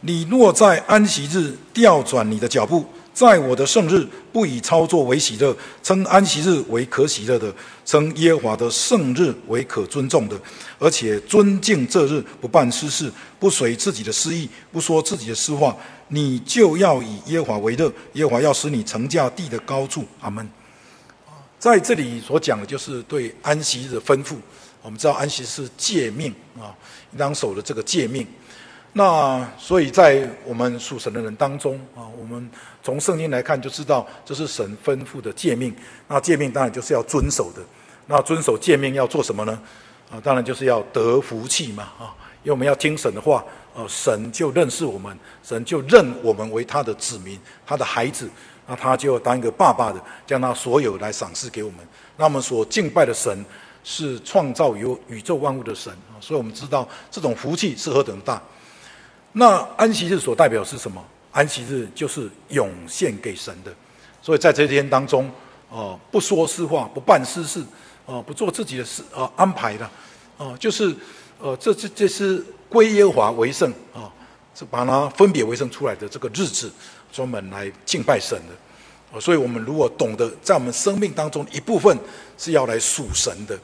[0.00, 10.40] 你若在安息日调转你的脚步，在我的圣日不以操作为喜乐，称安息日为可喜乐的，称耶和华的圣日为可尊重的，
[10.78, 15.76] 而且尊敬这日，不办私事，不随自己的私意，不说自己的私话。
[16.08, 20.04] 你就要以耶华为乐，耶和华要使你乘驾地的高处。
[20.20, 20.48] 阿门。
[21.58, 24.36] 在这里所讲的就是对安息日的吩咐。
[24.82, 26.70] 我们知道安息是诫命啊，
[27.12, 28.24] 应当守的这个诫命。
[28.92, 32.48] 那所以在我们属神的人当中啊，我们
[32.84, 35.74] 从圣经来看就知道这是神吩咐的诫命。
[36.06, 37.60] 那诫命当然就是要遵守的。
[38.06, 39.60] 那遵守诫命要做什么呢？
[40.10, 43.44] 啊，当然就是要得福气嘛啊，因为我们要听神的话。
[43.76, 48.26] 呃，神就认识我们，神就认我们为他的子民，他的孩子，
[48.66, 51.80] 那他就当一个爸爸的，将他所有来赏赐给我们。
[52.16, 53.44] 那我们所敬拜的神
[53.84, 58.42] 是创造有宇宙万物的神啊，所以我们知道这种福气是何等大。
[59.32, 61.04] 那安息日所代表是什么？
[61.30, 63.70] 安息日就是涌献给神的，
[64.22, 65.26] 所以在这天当中，
[65.68, 67.60] 哦、呃，不说私话，不办私事，
[68.06, 69.84] 哦、呃，不做自己的事，呃，安排的，
[70.38, 70.96] 哦、呃，就是，
[71.38, 72.42] 呃，这这这是。
[72.68, 74.12] 归耶和华为圣啊，
[74.54, 76.70] 是把它分别为圣出来的这个日子，
[77.12, 78.54] 专门来敬拜神的。
[79.16, 81.96] 啊所以，我们如果懂得在我们生命当中一部分
[82.36, 83.54] 是要来属神的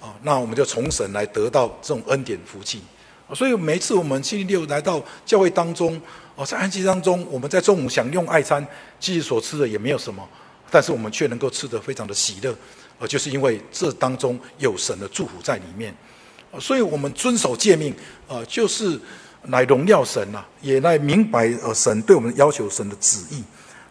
[0.00, 2.80] 啊，那我们就从神来得到这种恩典福气。
[3.34, 6.00] 所以，每一次我们星期六来到教会当中，
[6.36, 8.64] 哦，在安息当中，我们在中午享用爱餐，
[9.00, 10.26] 其实所吃的也没有什么，
[10.70, 12.54] 但是我们却能够吃得非常的喜乐，
[13.00, 15.94] 啊，就是因为这当中有神的祝福在里面。
[16.60, 17.94] 所以我们遵守诫命，
[18.28, 19.00] 呃，就是
[19.44, 23.42] 来荣耀神呐、啊，也来明白呃神对我们要求神的旨意。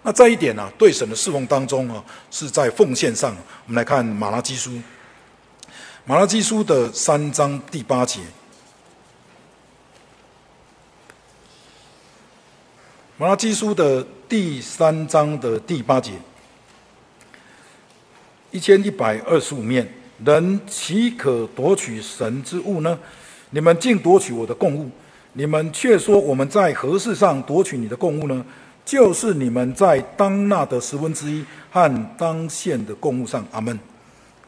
[0.02, 3.36] 那这一点呢、对神的侍奉当中啊，是在奉献上。
[3.66, 4.72] 我们来看马拉基书，
[6.06, 8.20] 马拉基书的三章第八节。
[13.18, 16.12] 马拉基书的第三章的第八节，
[18.52, 19.88] 一千一百二十五面，
[20.26, 22.98] 人岂可夺取神之物呢？
[23.50, 24.90] 你们竟夺取我的供物，
[25.34, 28.46] 你们却说我们在何事上夺取你的供物呢？
[28.86, 33.46] 就是你们在当纳的十分之一和当献的供物上。
[33.52, 33.80] 阿门。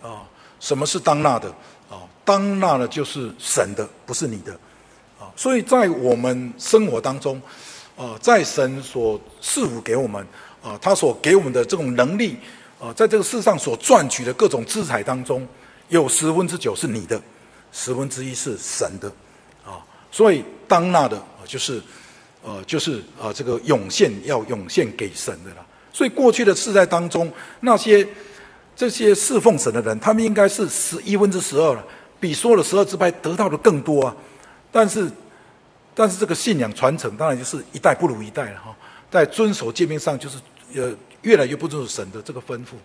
[0.01, 0.23] 啊，
[0.59, 1.47] 什么是当纳的？
[1.89, 4.51] 啊，当纳的，就是神的，不是你的。
[5.19, 7.41] 啊，所以在我们生活当中，
[7.95, 10.25] 啊，在神所赐福给我们，
[10.61, 12.37] 啊，他所给我们的这种能力，
[12.79, 15.47] 啊，在这个世上所赚取的各种资财当中，
[15.89, 17.21] 有十分之九是你的，
[17.71, 19.07] 十分之一是神的。
[19.65, 21.81] 啊，所以当纳的，就是。
[22.47, 25.65] 呃，就是呃，这个涌现要涌现给神的啦。
[25.91, 28.07] 所以过去的世代当中，那些
[28.75, 31.83] 这些侍奉神的人，他们应该是十一分之十二了，
[32.19, 34.15] 比所有的十二支派得到的更多啊。
[34.71, 35.09] 但是，
[35.95, 38.75] 但是这个信仰传承，当然就是一代不如一代了哈。
[39.09, 40.37] 在遵守诫命上，就是
[40.75, 42.75] 呃越来越不遵守神的这个吩咐，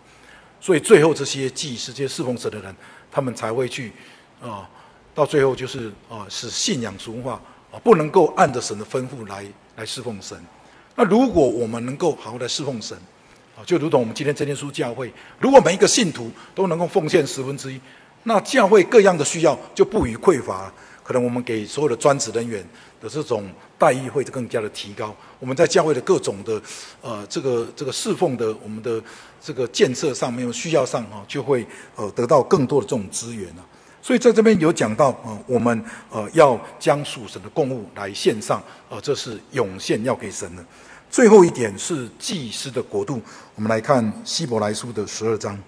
[0.61, 2.75] 所以最后这些祭司、这些侍奉神的人，
[3.11, 3.93] 他们才会去
[4.41, 4.69] 啊、
[5.15, 7.41] 到最后就是啊、使信仰俗化。
[7.73, 9.47] 啊，不能够按着神的吩咐来
[9.77, 10.37] 来侍奉神。
[10.97, 12.99] 那如果我们能够好好的侍奉神，
[13.57, 15.09] 啊，就如同我们今天真耶稣教会，
[15.39, 17.81] 如果每一个信徒都能够奉献十分之一，
[18.25, 20.73] 那教会各样的需要就不予匮乏。
[21.11, 22.65] 可能我们给所有的专职人员
[23.01, 25.13] 的这种待遇会更加的提高。
[25.41, 26.63] 我们在教会的各种的
[27.01, 29.03] 呃这个这个侍奉的我们的
[29.41, 33.67] 这个建设上面需要上哈，就会呃得到更多的这种资源啊。
[34.01, 40.65] 所以在这边有讲到，呃，我们呃要将属神的供物来献上，呃，这是涌献要给神的。
[41.11, 43.21] 最后一点是祭司的国度，
[43.57, 45.59] 我们来看希伯来书的十二章。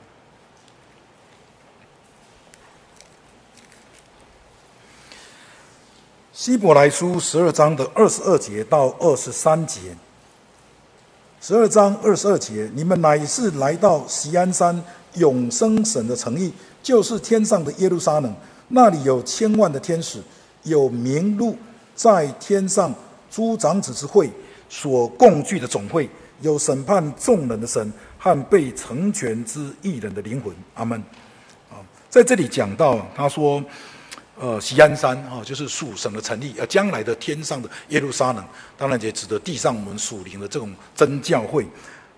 [6.33, 9.95] 希伯来书十二章的二十二节到二十三节，
[11.43, 14.83] 十二章二十二节，你们乃是来到锡安山
[15.17, 16.51] 永生神的诚意。
[16.83, 18.35] 就是天上的耶路撒冷，
[18.69, 20.23] 那里有千万的天使，
[20.63, 21.55] 有名录
[21.95, 22.93] 在天上
[23.31, 24.29] 诸长子之会
[24.71, 26.09] 所共聚的总会，
[26.41, 30.53] 有审判众人的神和被成全之义人的灵魂。
[30.75, 30.99] 阿门。
[31.71, 31.77] 啊，
[32.09, 33.63] 在这里讲到，他说，
[34.41, 38.45] 呃，锡安山啊，就是属神的成立，呃，将来的天上的耶路撒冷，
[38.79, 41.67] 当然也指的地上我们属灵的这种真教会。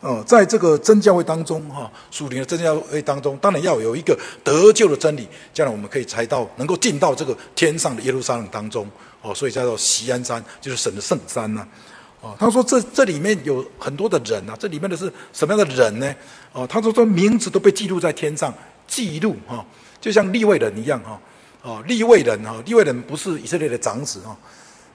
[0.00, 8.86] 呃，在这个真教会当中，哈，属灵的真教会当中，当然要有一个得救的真理，将来我们可以才到能够进到这个天上的耶路撒冷当中，
[9.22, 11.66] 哦，所以叫做锡安山，就是神的圣山呐，
[12.20, 16.14] 哦，他说这这里面有很多的人啊，这里面的是什么样的人呢？
[16.52, 18.52] 哦，他说这名字都被记录在天上，
[18.86, 19.64] 记录哈，
[20.02, 21.18] 就像立位人一样哈，
[21.64, 24.36] 哦，利未人哈，利未人不是以色列的长子哈，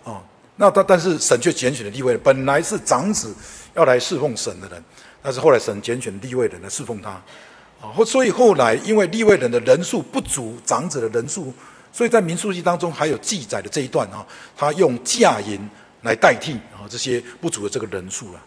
[0.03, 0.21] 哦，
[0.55, 3.35] 那但但是神却拣选了利未人，本来是长子
[3.73, 4.81] 要来侍奉神的人。
[5.21, 11.53] 但是后来神拣选利未人来侍奉他，啊，后所以后来因为利未人的人数不足长子的人数，
[11.91, 15.59] 所以在民数记当中还有记载的这一段啊，他用嫁银
[16.03, 18.41] 来代替啊这些不足的这个人数了，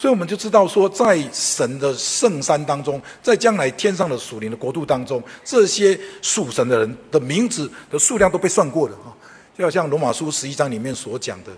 [0.00, 9.12] 所以我们就知道说，在神的圣山当中，在将来天上的属灵的国度当中，这些属神的人的名字的数量都被算过的啊，
[9.58, 11.52] 就好像罗马书十一章里面所讲的。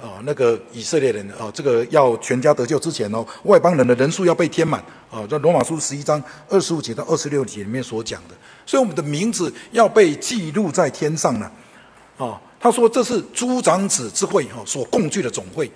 [0.00, 8.34] 啊，那个以色列人啊，这个要全家得救之前哦，外邦人的人数要被填满啊，在罗马书十一章二十五节到二十六节里面所讲的，
[8.64, 11.52] 所以我们的名字要被记录在天上呢。
[12.16, 15.70] 啊，他说这是诸长子之会哈所共聚的总会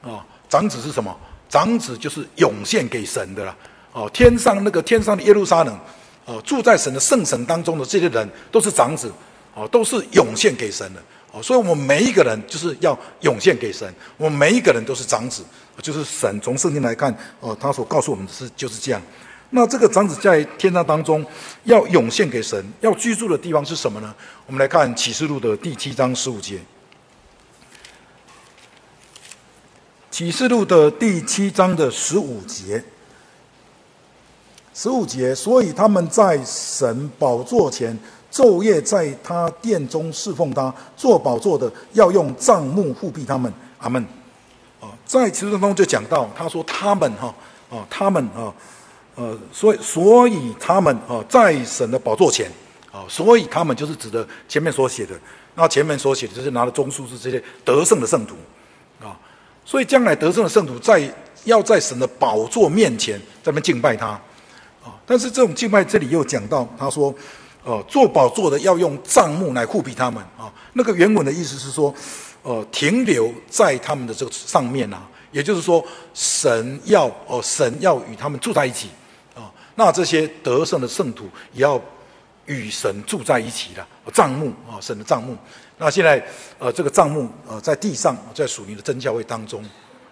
[0.00, 1.14] 啊，长子是什么？
[1.48, 3.56] 长子就是涌现给神的啦。
[3.92, 5.78] 哦，天上那个天上的耶路撒冷，
[6.26, 9.10] 哦，住在神的圣城当中的这些人都是长子，
[9.54, 11.00] 哦，都是涌现给神的。
[11.32, 13.92] 哦所以，我们每一个人就是要涌现给神。
[14.16, 15.44] 我们每一个人都是长子，
[15.82, 19.02] 就是神从圣经来看，哦，他所告诉我们的是就是这样。
[19.50, 21.24] 那这个长子在天上当中
[21.64, 24.14] 要涌现给神，要居住的地方是什么呢？
[24.46, 26.58] 我们来看启示录的第七章十五节。
[30.16, 32.82] 启示录的第七章的十五节，
[34.72, 37.94] 十五节，所以他们在神宝座前。
[38.32, 43.52] 昼夜在他殿中侍奉他，做宝座的要用帐幕护庇他们。
[43.76, 44.02] 阿门。
[44.80, 47.34] 啊，在启示录中就讲到，他说他们哈
[47.68, 48.50] 啊，他们啊，
[49.16, 52.50] 呃，所以所以他们啊，在神的宝座前
[52.90, 55.14] 啊，所以他们就是指的前面所写的，
[55.56, 58.34] 那前面所写的就是拿着棕树枝这些得胜的圣徒，
[59.66, 61.02] 所以将来得胜的圣徒在
[61.44, 64.06] 要在神的宝座面前在那敬拜他
[64.82, 67.14] 啊，但是这种敬拜这里又讲到，他说。
[67.68, 70.46] 呃，做宝座的要用帐幕来护庇他们啊。
[70.74, 71.92] 那个原文的意思是说，
[72.44, 75.02] 呃，停留在他们的这个上面啊，
[75.32, 78.88] 也就是说，神要哦，神要与他们住在一起
[79.34, 79.50] 啊。
[79.74, 81.76] 那这些得胜的圣徒也要
[82.46, 85.36] 与神住在一起的帐幕啊，神的帐幕。
[85.78, 86.24] 那现在
[86.58, 89.62] 呃，这个帐幕呃，在地上，在属灵的真教会当中。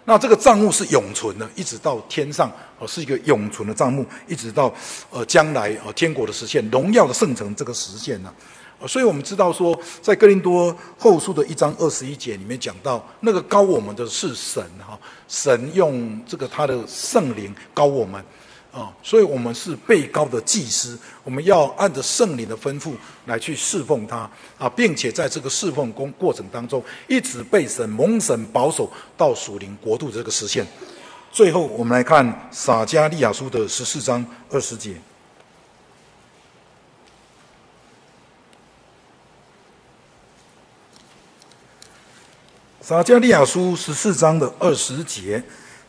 [0.07, 4.71] 那这个帐幕是永存的，一直到天上哦，是一个永存的帐幕，一直到
[5.09, 8.31] 呃将来哦天国的实现，荣耀的圣城这个实现呢。
[8.87, 18.23] 所以我们知道说，在哥林多后书的一章二十一节里面讲到，那个高我们的是神哈，神用这个他的圣灵高我们。
[18.75, 22.91] 啊，所以我们是被高的祭司，我们要按着圣灵的吩咐
[23.25, 30.67] 来去侍奉他啊，并且在这个侍奉工过程当中，一直被神蒙神保守到属灵国度这个实现。
[31.31, 34.93] 最后，我们来看撒迦利亚书的十四章二十节。
[42.81, 45.41] 撒迦利亚书十四章的二十节，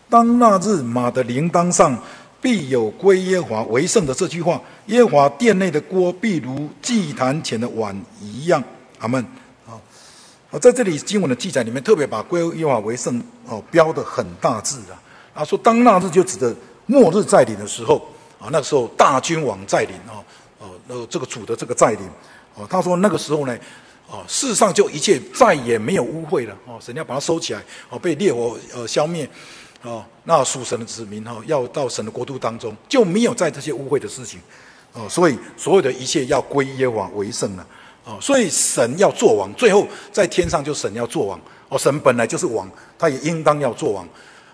[0.08, 2.00] 当那日马的铃铛上。
[2.40, 8.62] 必有归耶华为圣的这句话，耶华殿内的锅必如祭坛前的碗一样。
[8.98, 9.24] 阿门。
[10.48, 14.94] 好，在这里经文的记载里面，特别把归耶华为圣哦标的很大字啊。
[15.34, 16.54] 啊，说当那日就指的
[16.86, 17.96] 末日再临的时候
[18.38, 20.22] 啊，那个时候大君王再临啊，
[20.60, 22.00] 哦，那这个主的这个再临
[22.54, 23.58] 哦，他说那个时候呢，
[24.08, 29.28] 哦，世上就一切再也没有污秽了哦，神要把它收起来哦，被烈火呃消灭。
[29.86, 34.40] 哦，那属神的子民哈，要到神的国度当中，就没有在这些污秽的事情，
[34.92, 37.64] 哦，所以所有的一切要归耶和华为圣了，
[38.04, 42.68] 哦，所以神要做王，最后在天上就神要做王，哦，神本来就是王，
[42.98, 44.04] 他也应当要做王，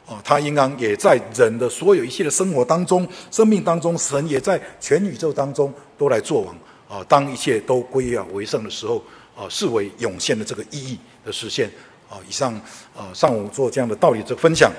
[0.05, 6.55] 哦，他应当也在人的所有一切的生活当中、生命当中，神也在全宇宙当中都来做王，
[6.89, 9.03] 啊，当一切都归耶和华为圣的时候，
[9.35, 11.71] 啊，视为涌现的这个意义的实现。
[12.13, 12.53] 啊，以上，
[12.95, 14.71] 呃，上午做这样的道理的分享，